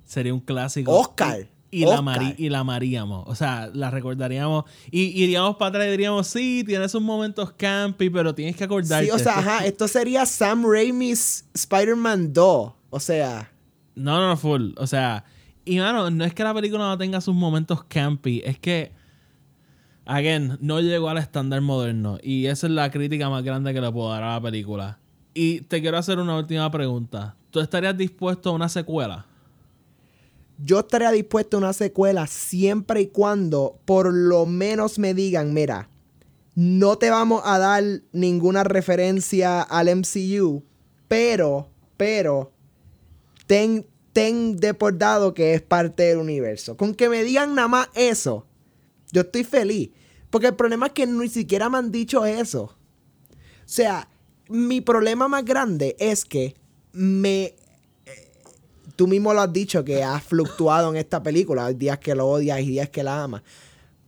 sería 0.04 0.34
un 0.34 0.40
clásico. 0.40 0.92
Oscar. 0.92 1.48
Y, 1.72 1.84
la, 1.86 2.02
mari- 2.02 2.34
y 2.36 2.48
la 2.48 2.60
amaríamos. 2.60 3.24
O 3.28 3.34
sea, 3.36 3.70
la 3.72 3.90
recordaríamos. 3.90 4.64
Y 4.90 5.22
iríamos 5.22 5.56
para 5.56 5.68
atrás 5.68 5.86
y 5.86 5.90
diríamos, 5.92 6.26
sí, 6.26 6.64
tiene 6.66 6.88
sus 6.88 7.00
momentos 7.00 7.52
campy, 7.52 8.10
pero 8.10 8.34
tienes 8.34 8.56
que 8.56 8.64
acordarte. 8.64 9.04
Sí, 9.06 9.10
o 9.12 9.18
sea, 9.18 9.38
ajá, 9.38 9.64
esto 9.66 9.86
sería 9.86 10.26
Sam 10.26 10.64
Raimi's 10.66 11.44
Spider-Man 11.54 12.32
2. 12.32 12.72
O 12.90 13.00
sea, 13.00 13.52
No, 13.94 14.18
no, 14.18 14.28
no, 14.30 14.36
full. 14.36 14.72
O 14.78 14.86
sea, 14.88 15.24
y 15.64 15.78
mano, 15.78 16.10
no 16.10 16.24
es 16.24 16.34
que 16.34 16.42
la 16.42 16.52
película 16.54 16.88
no 16.88 16.98
tenga 16.98 17.20
sus 17.20 17.34
momentos 17.36 17.84
campy, 17.84 18.42
es 18.44 18.58
que, 18.58 18.90
again, 20.06 20.58
no 20.60 20.80
llegó 20.80 21.08
al 21.08 21.18
estándar 21.18 21.60
moderno. 21.60 22.18
Y 22.22 22.46
esa 22.46 22.66
es 22.66 22.72
la 22.72 22.90
crítica 22.90 23.28
más 23.30 23.44
grande 23.44 23.72
que 23.72 23.80
le 23.80 23.92
puedo 23.92 24.10
dar 24.10 24.22
a 24.22 24.34
la 24.34 24.40
película. 24.40 24.98
Y 25.34 25.60
te 25.62 25.80
quiero 25.80 25.98
hacer 25.98 26.18
una 26.18 26.36
última 26.36 26.68
pregunta. 26.70 27.36
¿Tú 27.50 27.60
estarías 27.60 27.96
dispuesto 27.96 28.50
a 28.50 28.52
una 28.52 28.68
secuela? 28.68 29.26
Yo 30.62 30.80
estaría 30.80 31.10
dispuesto 31.10 31.56
a 31.56 31.60
una 31.60 31.72
secuela 31.72 32.26
siempre 32.26 33.00
y 33.00 33.06
cuando 33.08 33.80
por 33.84 34.12
lo 34.12 34.46
menos 34.46 34.98
me 34.98 35.14
digan, 35.14 35.54
mira, 35.54 35.88
no 36.54 36.98
te 36.98 37.10
vamos 37.10 37.42
a 37.44 37.58
dar 37.58 37.82
ninguna 38.12 38.64
referencia 38.64 39.62
al 39.62 39.88
MCU, 39.96 40.62
pero, 41.08 41.70
pero, 41.96 42.52
ten, 43.46 43.86
ten 44.12 44.56
de 44.56 44.76
que 45.34 45.54
es 45.54 45.62
parte 45.62 46.02
del 46.04 46.18
universo. 46.18 46.76
Con 46.76 46.94
que 46.94 47.08
me 47.08 47.24
digan 47.24 47.54
nada 47.54 47.68
más 47.68 47.88
eso, 47.94 48.46
yo 49.12 49.22
estoy 49.22 49.44
feliz. 49.44 49.90
Porque 50.30 50.48
el 50.48 50.56
problema 50.56 50.86
es 50.86 50.92
que 50.92 51.06
ni 51.06 51.28
siquiera 51.28 51.68
me 51.68 51.78
han 51.78 51.90
dicho 51.90 52.24
eso. 52.24 52.62
O 52.62 53.72
sea, 53.72 54.08
mi 54.48 54.80
problema 54.80 55.28
más 55.28 55.44
grande 55.44 55.96
es 55.98 56.24
que 56.24 56.54
me 56.92 57.56
tú 59.00 59.06
mismo 59.06 59.32
lo 59.32 59.40
has 59.40 59.50
dicho 59.50 59.82
que 59.82 60.04
has 60.04 60.22
fluctuado 60.22 60.90
en 60.90 60.96
esta 60.96 61.22
película. 61.22 61.64
Hay 61.64 61.74
días 61.74 61.98
que 61.98 62.14
lo 62.14 62.28
odias 62.28 62.60
y 62.60 62.66
días 62.66 62.90
que 62.90 63.02
la 63.02 63.22
amas. 63.22 63.40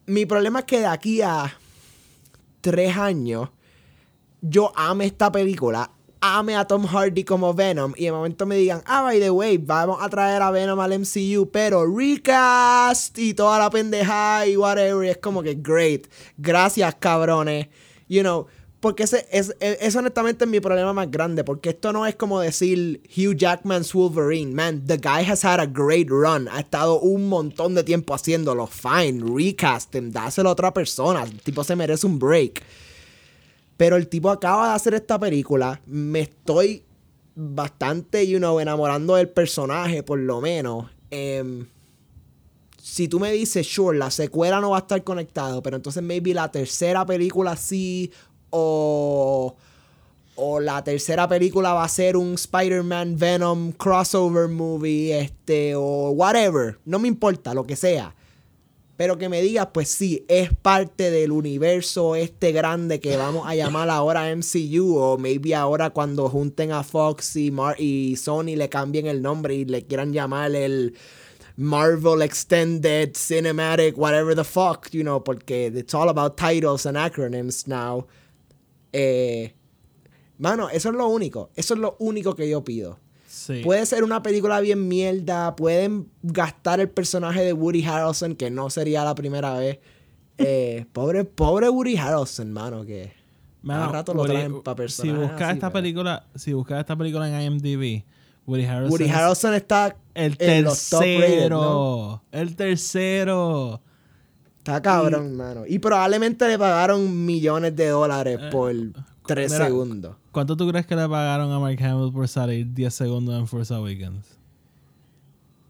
Mi 0.05 0.27
problema 0.27 0.59
es 0.59 0.65
que 0.67 0.81
de 0.81 0.87
aquí 0.87 1.23
a 1.23 1.51
tres 2.61 2.95
años 2.95 3.49
yo 4.43 4.71
ame 4.77 5.07
esta 5.07 5.33
película, 5.33 5.91
ame 6.21 6.57
a 6.57 6.67
Tom 6.67 6.85
Hardy 6.85 7.25
como 7.25 7.55
Venom 7.55 7.95
y 7.97 8.05
de 8.05 8.13
momento 8.13 8.45
me 8.45 8.57
digan, 8.57 8.83
ah, 8.85 9.01
by 9.01 9.19
the 9.19 9.31
way, 9.31 9.57
vamos 9.57 9.97
a 9.99 10.11
traer 10.11 10.43
a 10.43 10.51
Venom 10.51 10.79
al 10.79 10.99
MCU, 10.99 11.49
pero 11.51 11.87
recast 11.87 13.19
y 13.19 13.33
toda 13.33 13.59
la 13.59 13.71
pendeja 13.71 14.47
y 14.47 14.59
whatever. 14.59 15.09
Es 15.09 15.17
como 15.17 15.43
que 15.43 15.55
great. 15.55 16.07
Gracias, 16.37 16.95
cabrones. 16.97 17.69
You 18.09 18.21
know, 18.21 18.47
porque 18.83 19.05
ese 19.05 19.29
es, 19.31 19.55
es, 19.61 19.79
es 19.81 19.95
honestamente 19.95 20.45
mi 20.45 20.59
problema 20.59 20.93
más 20.93 21.09
grande. 21.09 21.45
Porque 21.45 21.69
esto 21.69 21.93
no 21.93 22.05
es 22.05 22.17
como 22.17 22.41
decir 22.41 23.01
Hugh 23.17 23.37
Jackman's 23.37 23.93
Wolverine. 23.93 24.53
Man, 24.53 24.85
the 24.85 24.97
guy 24.97 25.23
has 25.25 25.45
had 25.45 25.61
a 25.61 25.67
great 25.67 26.11
run. 26.11 26.49
Ha 26.49 26.59
estado 26.59 26.99
un 26.99 27.29
montón 27.29 27.77
de 27.77 27.85
tiempo 27.85 28.13
haciéndolo. 28.13 28.67
Fine, 28.67 29.23
recast 29.25 29.95
him, 29.95 30.11
dáselo 30.11 30.49
a 30.49 30.53
otra 30.53 30.75
persona. 30.75 31.23
El 31.23 31.41
tipo 31.41 31.63
se 31.63 31.77
merece 31.77 32.09
un 32.09 32.19
break. 32.19 32.61
Pero 33.77 33.95
el 33.95 34.09
tipo 34.09 34.31
acaba 34.31 34.71
de 34.71 34.75
hacer 34.75 34.95
esta 34.95 35.17
película. 35.17 35.81
Me 35.87 36.23
estoy 36.23 36.83
bastante, 37.37 38.27
you 38.27 38.39
know, 38.39 38.59
enamorando 38.59 39.15
del 39.15 39.29
personaje, 39.29 40.03
por 40.03 40.19
lo 40.19 40.41
menos. 40.41 40.91
Em, 41.09 41.69
si 42.83 43.07
tú 43.07 43.21
me 43.21 43.31
dices, 43.31 43.65
sure, 43.65 43.97
la 43.97 44.11
secuela 44.11 44.61
no 44.61 44.71
va 44.71 44.79
a 44.79 44.81
estar 44.81 45.05
conectado, 45.05 45.63
pero 45.63 45.77
entonces 45.77 46.03
maybe 46.03 46.35
la 46.35 46.51
tercera 46.51 47.07
película 47.07 47.55
sí, 47.55 48.11
o, 48.53 49.57
o 50.37 50.61
la 50.61 50.85
tercera 50.85 51.27
película 51.29 51.73
va 51.73 51.85
a 51.85 51.89
ser 51.89 52.17
un 52.17 52.35
Spider-Man 52.35 53.19
Venom 53.19 53.73
crossover 53.73 54.49
movie, 54.49 55.19
este, 55.19 55.75
o 55.75 56.11
whatever, 56.11 56.79
no 56.85 56.99
me 56.99 57.09
importa, 57.09 57.53
lo 57.55 57.65
que 57.65 57.77
sea. 57.77 58.15
Pero 58.97 59.19
que 59.19 59.29
me 59.29 59.43
digas, 59.43 59.69
pues 59.73 59.89
sí, 59.89 60.25
es 60.29 60.55
parte 60.55 61.11
del 61.11 61.33
universo 61.33 62.15
este 62.15 62.53
grande 62.53 63.01
que 63.01 63.17
vamos 63.17 63.49
a 63.49 63.55
llamar 63.55 63.91
ahora 63.91 64.33
MCU. 64.37 64.97
O 64.97 65.19
maybe 65.19 65.55
ahora 65.55 65.91
cuando 65.91 66.29
junten 66.29 66.73
a 66.73 66.85
Fox 66.85 67.35
y, 67.37 67.51
Mar 67.51 67.75
y 67.81 68.17
Sony 68.17 68.55
le 68.55 68.69
cambien 68.69 69.07
el 69.07 69.23
nombre 69.23 69.55
y 69.55 69.65
le 69.65 69.83
quieran 69.87 70.13
llamar 70.13 70.55
el 70.55 70.95
Marvel 71.57 72.23
Extended 72.23 73.15
Cinematic, 73.15 73.97
whatever 73.97 74.35
the 74.35 74.45
fuck, 74.45 74.89
you 74.93 75.03
know, 75.03 75.21
porque 75.21 75.73
it's 75.75 75.95
all 75.95 76.09
about 76.09 76.37
titles 76.37 76.87
and 76.87 76.97
acronyms 76.97 77.67
now. 77.67 78.07
Eh, 78.93 79.55
mano, 80.39 80.69
eso 80.71 80.91
es 80.91 80.95
lo 80.95 81.09
único. 81.09 81.51
Eso 81.57 81.75
es 81.75 81.81
lo 81.81 81.97
único 81.99 82.35
que 82.35 82.49
yo 82.49 82.63
pido. 82.65 82.99
Sí. 83.27 83.63
Puede 83.65 83.87
ser 83.87 84.05
una 84.05 84.23
película 84.23 84.61
bien 84.61 84.89
mierda. 84.89 85.57
Pueden 85.57 86.09
gastar 86.23 86.81
el 86.81 86.91
personaje 86.91 87.43
de 87.43 87.53
Woody 87.53 87.85
Harrelson, 87.85 88.37
que 88.37 88.51
no 88.51 88.69
sería 88.71 89.05
la 89.05 89.15
primera 89.15 89.55
vez. 89.55 89.79
Eh, 90.39 90.87
pobre, 90.93 91.25
pobre 91.25 91.69
Woody 91.69 91.97
Harrelson, 91.97 92.53
mano, 92.53 92.85
que 92.85 93.13
Mano, 93.63 93.81
cada 93.83 93.93
rato 93.93 94.15
lo 94.15 94.23
Woody- 94.25 94.29
traen 94.33 94.63
para 94.63 94.75
si 94.75 94.83
personajes. 94.83 95.21
buscas 95.21 95.43
así, 95.43 95.55
esta 95.55 95.71
pero- 95.71 95.83
película, 95.83 96.27
si 96.35 96.53
buscas 96.53 96.81
esta 96.81 96.97
película 96.97 97.29
en 97.29 97.53
IMDb, 97.53 98.05
Woody 98.47 98.65
Harrelson, 98.65 98.91
Woody 99.01 99.09
Harrelson 99.11 99.55
está 99.55 99.97
el 100.15 100.37
en 100.39 100.65
los 100.65 100.91
top 100.91 101.01
rated, 101.01 101.21
tercero, 101.21 101.61
¿no? 101.61 102.23
el 102.33 102.57
tercero. 102.57 103.81
Está 104.63 104.81
cabrón, 104.81 105.37
mano. 105.37 105.65
Y 105.67 105.79
probablemente 105.81 106.47
le 106.47 106.57
pagaron 106.59 107.27
millones 107.27 107.75
de 107.75 107.89
dólares 107.89 108.39
por 108.53 108.73
tres 109.27 109.51
Eh, 109.51 109.55
mira, 109.57 109.67
segundos. 109.67 110.17
¿Cuánto 110.31 110.57
tú 110.57 110.69
crees 110.69 110.87
que 110.87 110.95
le 110.95 111.09
pagaron 111.09 111.51
a 111.51 111.59
Mark 111.59 111.83
Hamill 111.83 112.13
por 112.13 112.29
salir 112.29 112.73
10 112.73 112.95
segundos 112.95 113.39
en 113.39 113.47
Force 113.49 113.75
Awakens? 113.75 114.39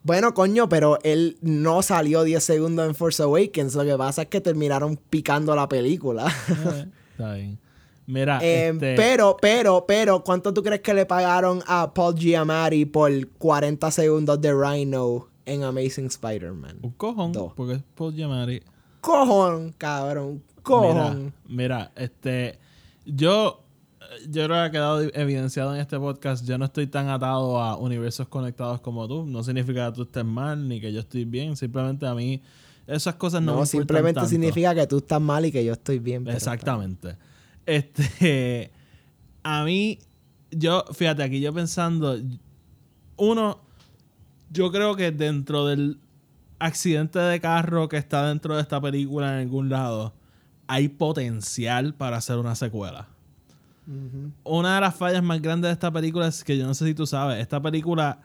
Bueno, 0.04 0.34
coño, 0.34 0.68
pero 0.68 0.98
él 1.04 1.38
no 1.40 1.80
salió 1.82 2.24
10 2.24 2.42
segundos 2.42 2.86
en 2.86 2.94
Force 2.94 3.22
Awakens. 3.22 3.74
Lo 3.74 3.84
que 3.84 3.96
pasa 3.96 4.22
es 4.22 4.28
que 4.28 4.40
terminaron 4.40 4.96
picando 5.10 5.54
la 5.54 5.68
película. 5.68 6.26
Eh, 6.50 6.86
Está 7.12 7.34
bien. 7.34 7.58
Mira, 8.06 8.40
Eh, 8.42 8.68
este, 8.70 8.94
Pero, 8.96 9.36
pero, 9.40 9.84
pero, 9.86 10.24
¿cuánto 10.24 10.52
tú 10.52 10.62
crees 10.62 10.80
que 10.82 10.92
le 10.92 11.06
pagaron 11.06 11.62
a 11.66 11.94
Paul 11.94 12.16
Giamatti 12.16 12.84
por 12.84 13.10
40 13.38 13.90
segundos 13.92 14.40
de 14.40 14.52
Rhino 14.52 15.28
en 15.46 15.62
Amazing 15.62 16.06
Spider-Man? 16.06 16.78
un 16.82 16.90
cojón, 16.92 17.32
Dos. 17.32 17.52
porque 17.54 17.74
es 17.74 17.82
Paul 17.94 18.12
Giamatti. 18.12 18.60
Cojón, 19.02 19.72
cabrón. 19.76 20.42
Cojón. 20.62 21.34
Mira, 21.48 21.90
mira, 21.90 21.92
este, 21.96 22.60
yo, 23.04 23.64
yo 24.28 24.44
creo 24.44 24.48
que 24.48 24.54
ha 24.54 24.70
quedado 24.70 25.02
evidenciado 25.02 25.74
en 25.74 25.80
este 25.80 25.98
podcast. 25.98 26.46
Yo 26.46 26.56
no 26.56 26.66
estoy 26.66 26.86
tan 26.86 27.08
atado 27.08 27.60
a 27.60 27.76
universos 27.76 28.28
conectados 28.28 28.80
como 28.80 29.08
tú. 29.08 29.26
No 29.26 29.42
significa 29.42 29.86
que 29.90 29.96
tú 29.96 30.02
estés 30.02 30.24
mal 30.24 30.68
ni 30.68 30.80
que 30.80 30.92
yo 30.92 31.00
estoy 31.00 31.24
bien. 31.24 31.56
Simplemente 31.56 32.06
a 32.06 32.14
mí 32.14 32.40
esas 32.86 33.16
cosas 33.16 33.42
no, 33.42 33.54
No, 33.54 33.60
me 33.60 33.66
simplemente 33.66 34.14
tanto. 34.14 34.30
significa 34.30 34.72
que 34.72 34.86
tú 34.86 34.98
estás 34.98 35.20
mal 35.20 35.44
y 35.46 35.50
que 35.50 35.64
yo 35.64 35.72
estoy 35.72 35.98
bien. 35.98 36.28
Exactamente. 36.28 37.16
Este, 37.66 38.70
a 39.42 39.64
mí, 39.64 39.98
yo, 40.52 40.84
fíjate, 40.92 41.24
aquí 41.24 41.40
yo 41.40 41.52
pensando, 41.52 42.16
uno, 43.16 43.58
yo 44.50 44.70
creo 44.70 44.94
que 44.94 45.10
dentro 45.10 45.66
del 45.66 45.98
accidente 46.64 47.18
de 47.18 47.40
carro 47.40 47.88
que 47.88 47.96
está 47.96 48.28
dentro 48.28 48.56
de 48.56 48.62
esta 48.62 48.80
película 48.80 49.34
en 49.34 49.40
algún 49.40 49.68
lado, 49.68 50.14
hay 50.66 50.88
potencial 50.88 51.94
para 51.94 52.16
hacer 52.16 52.38
una 52.38 52.54
secuela. 52.54 53.08
Una 54.44 54.76
de 54.76 54.80
las 54.80 54.94
fallas 54.94 55.22
más 55.22 55.42
grandes 55.42 55.68
de 55.68 55.72
esta 55.72 55.90
película 55.90 56.28
es 56.28 56.44
que 56.44 56.56
yo 56.56 56.66
no 56.66 56.74
sé 56.74 56.86
si 56.86 56.94
tú 56.94 57.06
sabes, 57.06 57.40
esta 57.40 57.60
película, 57.60 58.20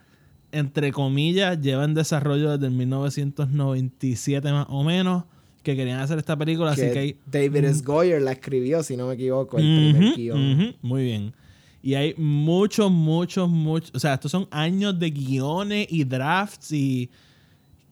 entre 0.51 0.91
comillas, 0.91 1.59
lleva 1.59 1.83
en 1.83 1.93
desarrollo 1.93 2.51
desde 2.51 2.67
el 2.67 2.73
1997 2.73 4.51
más 4.51 4.67
o 4.69 4.83
menos, 4.83 5.23
que 5.63 5.75
querían 5.75 5.99
hacer 5.99 6.19
esta 6.19 6.37
película, 6.37 6.71
así 6.71 6.89
que 6.91 6.99
hay 6.99 7.19
David 7.25 7.65
S. 7.65 7.83
Goyer 7.83 8.21
la 8.21 8.31
escribió, 8.33 8.83
si 8.83 8.95
no 8.95 9.07
me 9.07 9.15
equivoco, 9.15 9.57
el 9.57 9.93
primer 9.93 10.15
guion. 10.15 10.75
muy 10.81 11.03
bien. 11.03 11.33
Y 11.81 11.95
hay 11.95 12.13
muchos, 12.17 12.91
muchos, 12.91 13.49
muchos. 13.49 13.91
O 13.93 13.99
sea, 13.99 14.15
estos 14.15 14.31
son 14.31 14.47
años 14.51 14.97
de 14.99 15.09
guiones 15.09 15.87
y 15.89 16.03
drafts 16.03 16.71
y 16.71 17.09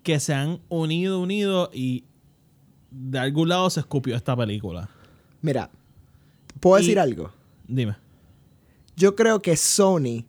que 0.06 0.20
se 0.22 0.34
han 0.36 0.62
unido, 0.70 1.20
unido 1.20 1.70
y 1.74 2.06
de 2.92 3.18
algún 3.20 3.50
lado 3.50 3.70
se 3.72 3.80
escupió 3.82 4.16
esta 4.16 4.38
película. 4.38 4.88
Mira, 5.42 5.70
¿puedo 6.62 6.78
Y- 6.80 6.84
decir 6.84 7.00
algo? 7.00 7.32
Dime. 7.68 7.96
Yo 8.96 9.16
creo 9.16 9.42
que 9.42 9.58
Sony 9.58 10.24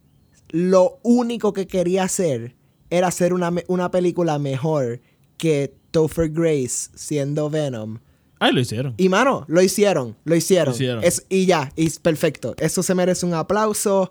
lo 0.49 0.99
único 1.03 1.53
que 1.53 1.67
quería 1.67 2.05
hacer 2.05 2.57
era 2.91 3.09
hacer 3.09 3.33
una, 3.35 3.53
una 3.69 3.91
película 3.91 4.39
mejor 4.39 5.01
que 5.37 5.75
Topher 5.91 6.31
Grace 6.31 6.89
siendo 6.95 7.51
Venom. 7.51 7.99
Ay, 8.39 8.53
lo 8.53 8.61
hicieron. 8.61 8.95
Y 8.97 9.09
mano, 9.11 9.45
lo 9.47 9.61
hicieron, 9.63 10.17
lo 10.25 10.35
hicieron. 10.35 10.69
Lo 10.69 10.75
hicieron. 10.75 11.05
Es, 11.05 11.27
y 11.29 11.45
ya, 11.47 11.71
y 11.77 11.87
es 11.87 11.99
perfecto. 11.99 12.55
Eso 12.59 12.83
se 12.83 12.95
merece 12.95 13.27
un 13.27 13.35
aplauso. 13.35 14.11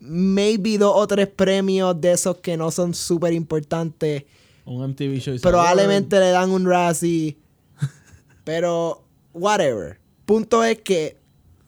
Maybe 0.00 0.78
dos 0.78 0.92
o 0.96 1.06
tres 1.06 1.28
premios 1.28 1.98
de 2.00 2.12
esos 2.12 2.38
que 2.38 2.56
no 2.56 2.70
son 2.72 2.92
súper 2.92 3.32
importantes. 3.32 4.24
Un 4.66 4.82
MTV 4.90 5.18
show. 5.20 5.36
Probablemente 5.40 6.18
le 6.20 6.30
dan 6.30 6.50
un 6.50 6.66
Razzie. 6.68 7.36
pero, 8.44 9.04
whatever. 9.32 9.98
Punto 10.24 10.62
es 10.64 10.80
que 10.82 11.16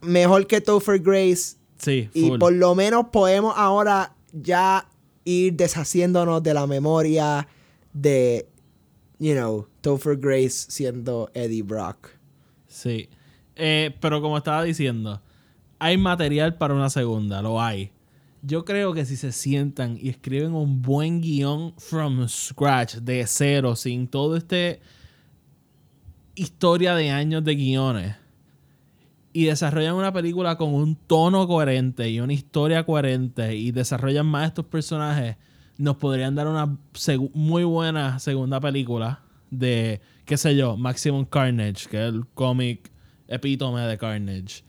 mejor 0.01 0.47
que 0.47 0.61
Topher 0.61 0.99
Grace. 0.99 1.57
Sí, 1.79 2.11
Y 2.13 2.29
full. 2.29 2.39
por 2.39 2.53
lo 2.53 2.75
menos 2.75 3.07
podemos 3.13 3.55
ahora 3.57 4.15
ya 4.33 4.89
ir 5.25 5.55
deshaciéndonos 5.55 6.43
de 6.43 6.55
la 6.55 6.67
memoria 6.67 7.47
de, 7.93 8.49
you 9.21 9.33
know, 9.35 9.69
Topher 9.81 10.17
Grace 10.17 10.67
siendo 10.69 11.31
Eddie 11.35 11.63
Brock. 11.63 12.09
Sí. 12.67 13.09
Eh, 13.55 13.95
pero 14.01 14.21
como 14.21 14.37
estaba 14.39 14.63
diciendo, 14.65 15.23
hay 15.79 15.97
material 15.99 16.57
para 16.59 16.75
una 16.75 16.91
segunda, 16.91 17.43
lo 17.43 17.61
hay. 17.63 17.93
Yo 18.43 18.65
creo 18.65 18.95
que 18.95 19.05
si 19.05 19.17
se 19.17 19.33
sientan 19.33 19.99
y 20.01 20.09
escriben 20.09 20.55
un 20.55 20.81
buen 20.81 21.21
guion 21.21 21.75
from 21.77 22.29
scratch, 22.29 22.97
de 22.97 23.27
cero, 23.27 23.75
sin 23.75 24.07
todo 24.07 24.37
este 24.37 24.81
historia 26.35 26.95
de 26.95 27.11
años 27.11 27.43
de 27.43 27.57
guiones, 27.57 28.17
y 29.33 29.45
desarrollan 29.45 29.95
una 29.95 30.13
película 30.13 30.57
con 30.57 30.75
un 30.75 30.95
tono 30.95 31.47
coherente 31.47 32.09
y 32.11 32.21
una 32.21 32.33
historia 32.33 32.85
coherente 32.85 33.57
y 33.57 33.73
desarrollan 33.73 34.27
más 34.27 34.49
estos 34.49 34.65
personajes, 34.67 35.37
nos 35.77 35.97
podrían 35.97 36.35
dar 36.35 36.49
una 36.49 36.77
muy 37.35 37.65
buena 37.65 38.19
segunda 38.19 38.61
película 38.61 39.23
de, 39.51 40.01
qué 40.25 40.37
sé 40.37 40.57
yo, 40.57 40.77
Maximum 40.77 41.25
Carnage, 41.25 41.89
que 41.89 42.07
es 42.07 42.13
el 42.13 42.27
cómic 42.35 42.91
epítome 43.29 43.83
de 43.83 43.99
Carnage. 43.99 44.65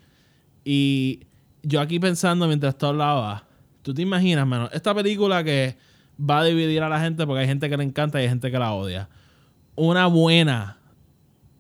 Y 0.64 1.22
yo 1.64 1.82
aquí 1.82 2.00
pensando 2.00 2.48
mientras 2.48 2.78
tú 2.78 2.88
hablabas, 2.88 3.44
tú 3.82 3.94
te 3.94 4.02
imaginas, 4.02 4.46
mano, 4.46 4.70
esta 4.72 4.94
película 4.94 5.44
que 5.44 5.78
va 6.20 6.40
a 6.40 6.44
dividir 6.44 6.82
a 6.82 6.90
la 6.90 7.00
gente 7.00 7.26
porque 7.26 7.42
hay 7.42 7.48
gente 7.48 7.70
que 7.70 7.78
le 7.78 7.84
encanta 7.84 8.20
y 8.20 8.24
hay 8.24 8.30
gente 8.30 8.52
que 8.52 8.60
la 8.60 8.74
odia. 8.74 9.10
Una 9.76 10.08
buena 10.08 10.78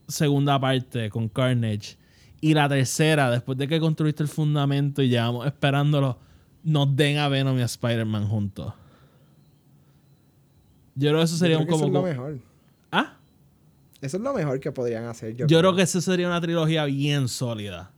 segunda 0.08 0.60
parte 0.60 1.10
con 1.10 1.30
Carnage. 1.30 1.98
Y 2.42 2.54
la 2.54 2.70
tercera, 2.70 3.30
después 3.30 3.58
de 3.58 3.68
que 3.68 3.80
construiste 3.80 4.24
el 4.24 4.30
fundamento 4.30 5.02
y 5.02 5.10
llevamos 5.10 5.46
esperándolo, 5.46 6.18
nos 6.64 6.96
den 6.96 7.18
a 7.18 7.28
Venom 7.28 7.58
y 7.58 7.62
a 7.62 7.66
Spider-Man 7.66 8.28
juntos. 8.28 8.74
Yo 10.96 11.10
creo 11.10 11.20
que 11.20 11.26
eso 11.26 11.38
sería 11.38 11.56
Yo 11.56 11.62
un 11.62 11.66
que 11.66 11.72
como. 11.72 11.86
Eso 11.86 11.88
es 11.88 11.94
lo 11.94 12.02
mejor. 12.02 12.40
¿Ah? 12.92 13.18
Eso 14.02 14.18
es 14.18 14.24
lo 14.24 14.34
mejor 14.34 14.60
que 14.60 14.72
podrían 14.72 15.06
hacer. 15.06 15.36
Yo, 15.36 15.48
Yo 15.48 15.60
creo 15.60 15.76
que 15.76 15.84
eso 15.84 16.02
sería 16.02 16.28
una 16.28 16.42
trilogía 16.42 16.86
bien 16.86 17.28
sólida. 17.28 17.92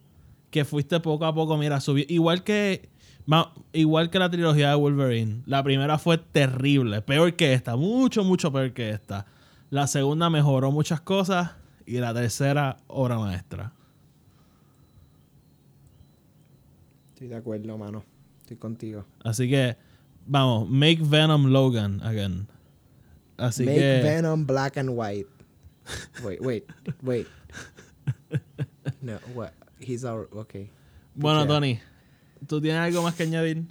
Que 0.49 0.65
fuiste 0.65 0.99
poco 0.99 1.25
a 1.25 1.33
poco, 1.33 1.57
mira, 1.57 1.79
subió. 1.79 2.05
Igual 2.07 2.43
que. 2.43 2.89
Ma- 3.25 3.53
Igual 3.73 4.09
que 4.09 4.19
la 4.19 4.29
trilogía 4.29 4.69
de 4.69 4.75
Wolverine. 4.75 5.43
La 5.45 5.63
primera 5.63 5.97
fue 5.97 6.17
terrible. 6.17 7.01
Peor 7.01 7.33
que 7.35 7.53
esta. 7.53 7.75
Mucho, 7.75 8.23
mucho 8.23 8.51
peor 8.51 8.73
que 8.73 8.89
esta. 8.89 9.25
La 9.69 9.87
segunda 9.87 10.29
mejoró 10.29 10.71
muchas 10.71 11.01
cosas. 11.01 11.51
Y 11.85 11.97
la 11.99 12.13
tercera, 12.13 12.77
obra 12.87 13.17
maestra. 13.17 13.73
Estoy 17.13 17.27
de 17.27 17.35
acuerdo, 17.35 17.77
mano. 17.77 18.03
Estoy 18.41 18.57
contigo. 18.57 19.05
Así 19.23 19.49
que, 19.49 19.77
vamos, 20.25 20.69
make 20.69 20.99
Venom 21.01 21.47
Logan 21.47 22.01
again. 22.03 22.47
Así 23.37 23.65
Make 23.65 23.77
que. 23.77 24.01
Venom 24.03 24.45
black 24.45 24.77
and 24.77 24.89
white. 24.91 25.27
Wait, 26.23 26.41
wait, 26.41 26.63
wait. 27.01 27.27
No, 29.01 29.17
what? 29.33 29.51
He's 29.79 30.03
our. 30.05 30.27
Okay. 30.31 30.69
Bueno. 31.15 31.45
Tony, 31.47 31.79
¿tú 32.47 32.61
tienes 32.61 32.81
algo 32.81 33.01
más 33.03 33.15
que 33.15 33.23
añadir? 33.23 33.63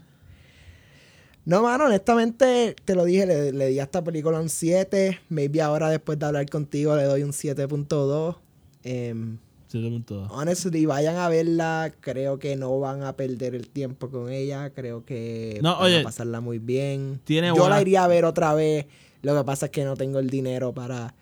No, 1.45 1.63
mano, 1.63 1.87
honestamente, 1.87 2.77
te 2.85 2.95
lo 2.95 3.05
dije, 3.05 3.27
le, 3.27 3.53
le 3.53 3.69
di 3.69 3.81
a 3.81 3.85
esta 3.85 4.05
película 4.05 4.39
un 4.41 4.49
7. 4.51 5.21
Maybe 5.31 5.63
ahora, 5.63 5.89
después 5.89 6.19
de 6.19 6.27
hablar 6.27 6.49
contigo, 6.49 6.95
le 6.97 7.05
doy 7.05 7.23
un 7.23 7.33
7.2. 7.33 8.37
Em, 8.85 9.39
7.2. 9.73 10.29
honestly, 10.31 10.85
vayan 10.85 11.17
a 11.17 11.29
verla. 11.29 11.93
Creo 12.01 12.39
que 12.39 12.57
no 12.57 12.79
van 12.79 13.03
a 13.05 13.17
perder 13.17 13.55
el 13.55 13.69
tiempo 13.69 14.11
con 14.11 14.31
ella. 14.31 14.71
Creo 14.71 15.05
que 15.05 15.59
No, 15.63 15.75
van 15.77 15.83
oye, 15.85 16.01
a 16.01 16.03
pasarla 16.03 16.41
muy 16.41 16.59
bien. 16.59 17.21
tiene 17.25 17.49
Yo 17.49 17.55
buena- 17.55 17.77
la 17.77 17.81
iría 17.83 18.05
a 18.05 18.09
ver 18.09 18.25
otra 18.27 18.53
vez. 18.55 18.87
Lo 19.23 19.37
que 19.37 19.45
pasa 19.45 19.67
es 19.67 19.73
que 19.73 19.85
no 19.85 19.97
tengo 19.97 20.19
el 20.19 20.29
dinero 20.29 20.73
para, 20.75 21.15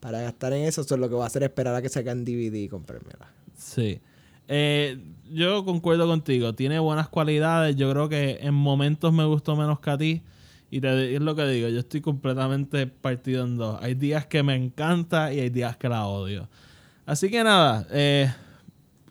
para 0.00 0.20
gastar 0.22 0.52
en 0.52 0.64
eso. 0.64 0.82
Eso 0.82 0.96
lo 0.96 1.08
que 1.08 1.14
voy 1.14 1.24
a 1.24 1.26
hacer 1.26 1.42
es 1.42 1.48
esperar 1.48 1.74
a 1.74 1.82
que 1.82 1.88
salgan 1.88 2.24
DVD 2.24 2.54
y 2.62 2.68
comprármela. 2.68 3.32
Sí. 3.56 4.00
Eh, 4.48 4.98
yo 5.32 5.64
concuerdo 5.64 6.06
contigo. 6.06 6.54
Tiene 6.54 6.78
buenas 6.78 7.08
cualidades. 7.08 7.76
Yo 7.76 7.90
creo 7.90 8.08
que 8.08 8.38
en 8.40 8.54
momentos 8.54 9.12
me 9.12 9.24
gustó 9.24 9.56
menos 9.56 9.80
que 9.80 9.90
a 9.90 9.98
ti. 9.98 10.22
Y 10.70 10.80
te, 10.80 11.14
es 11.14 11.20
lo 11.20 11.34
que 11.34 11.46
digo. 11.46 11.68
Yo 11.68 11.80
estoy 11.80 12.00
completamente 12.00 12.86
partido 12.86 13.44
en 13.44 13.56
dos. 13.56 13.78
Hay 13.82 13.94
días 13.94 14.26
que 14.26 14.42
me 14.42 14.54
encanta 14.54 15.32
y 15.32 15.40
hay 15.40 15.50
días 15.50 15.76
que 15.76 15.88
la 15.88 16.06
odio. 16.06 16.48
Así 17.06 17.30
que 17.30 17.44
nada. 17.44 17.86
eh, 17.90 18.32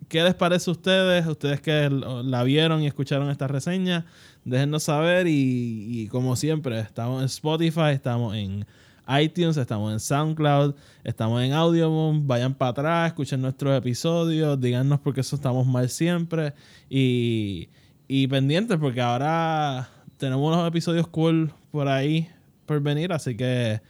¿Qué 0.10 0.22
les 0.24 0.36
parece 0.36 0.70
a 0.70 0.74
ustedes? 0.74 1.26
Ustedes 1.26 1.62
que 1.62 1.90
la 1.90 2.44
vieron 2.44 2.84
y 2.84 2.88
escucharon 2.88 3.30
esta 3.30 3.48
reseña. 3.48 4.06
Déjennos 4.46 4.84
saber. 4.84 5.26
Y 5.28 6.08
como 6.12 6.36
siempre, 6.36 6.80
estamos 6.80 7.22
en 7.22 7.26
Spotify, 7.26 7.92
estamos 7.94 8.36
en 8.36 8.66
iTunes, 9.08 9.58
estamos 9.58 9.92
en 9.92 10.00
SoundCloud, 10.00 10.76
estamos 11.04 11.42
en 11.44 11.54
Audioboom. 11.54 12.28
Vayan 12.28 12.54
para 12.54 12.72
atrás, 12.72 13.08
escuchen 13.08 13.42
nuestros 13.42 13.78
episodios, 13.78 14.60
díganos 14.60 15.00
por 15.00 15.14
qué 15.14 15.22
eso 15.22 15.36
estamos 15.36 15.68
mal 15.68 15.90
siempre. 15.90 16.54
Y, 16.90 17.70
y 18.08 18.28
pendientes, 18.28 18.78
porque 18.78 19.02
ahora 19.02 19.90
tenemos 20.18 20.46
unos 20.54 20.68
episodios 20.68 21.08
cool 21.08 21.54
por 21.72 21.88
ahí 21.88 22.30
por 22.66 22.80
venir. 22.82 23.12
Así 23.14 23.36
que, 23.36 23.82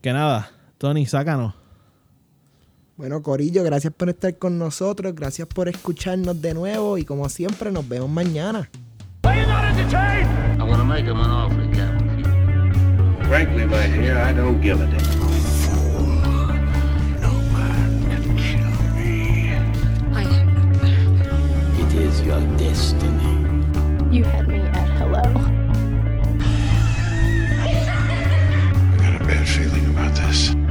que 0.00 0.12
nada, 0.12 0.50
Tony, 0.78 1.06
sácanos. 1.06 1.54
Bueno, 2.96 3.22
Corillo, 3.22 3.64
gracias 3.64 3.92
por 3.92 4.08
estar 4.10 4.36
con 4.38 4.58
nosotros. 4.58 5.14
Gracias 5.14 5.48
por 5.48 5.68
escucharnos 5.68 6.40
de 6.40 6.54
nuevo. 6.54 6.98
Y 6.98 7.04
como 7.04 7.28
siempre, 7.28 7.72
nos 7.72 7.88
vemos 7.88 8.08
mañana. 8.08 8.68
frankly, 13.32 13.64
my 13.64 13.86
dear, 13.86 14.18
I 14.18 14.34
don't 14.34 14.60
give 14.60 14.78
a 14.78 14.84
damn. 14.84 15.20
Nobody 17.18 18.04
can 18.10 18.36
kill 18.36 18.74
me. 18.92 19.56
It 21.80 21.94
is 21.94 22.20
your 22.20 22.42
destiny. 22.58 23.32
You 24.14 24.24
had 24.24 24.46
me 24.46 24.60
at 24.60 24.88
hello. 24.98 25.22
I 27.58 27.66
got 28.98 29.22
a 29.22 29.24
bad 29.24 29.48
feeling 29.48 29.86
about 29.86 30.14
this. 30.14 30.61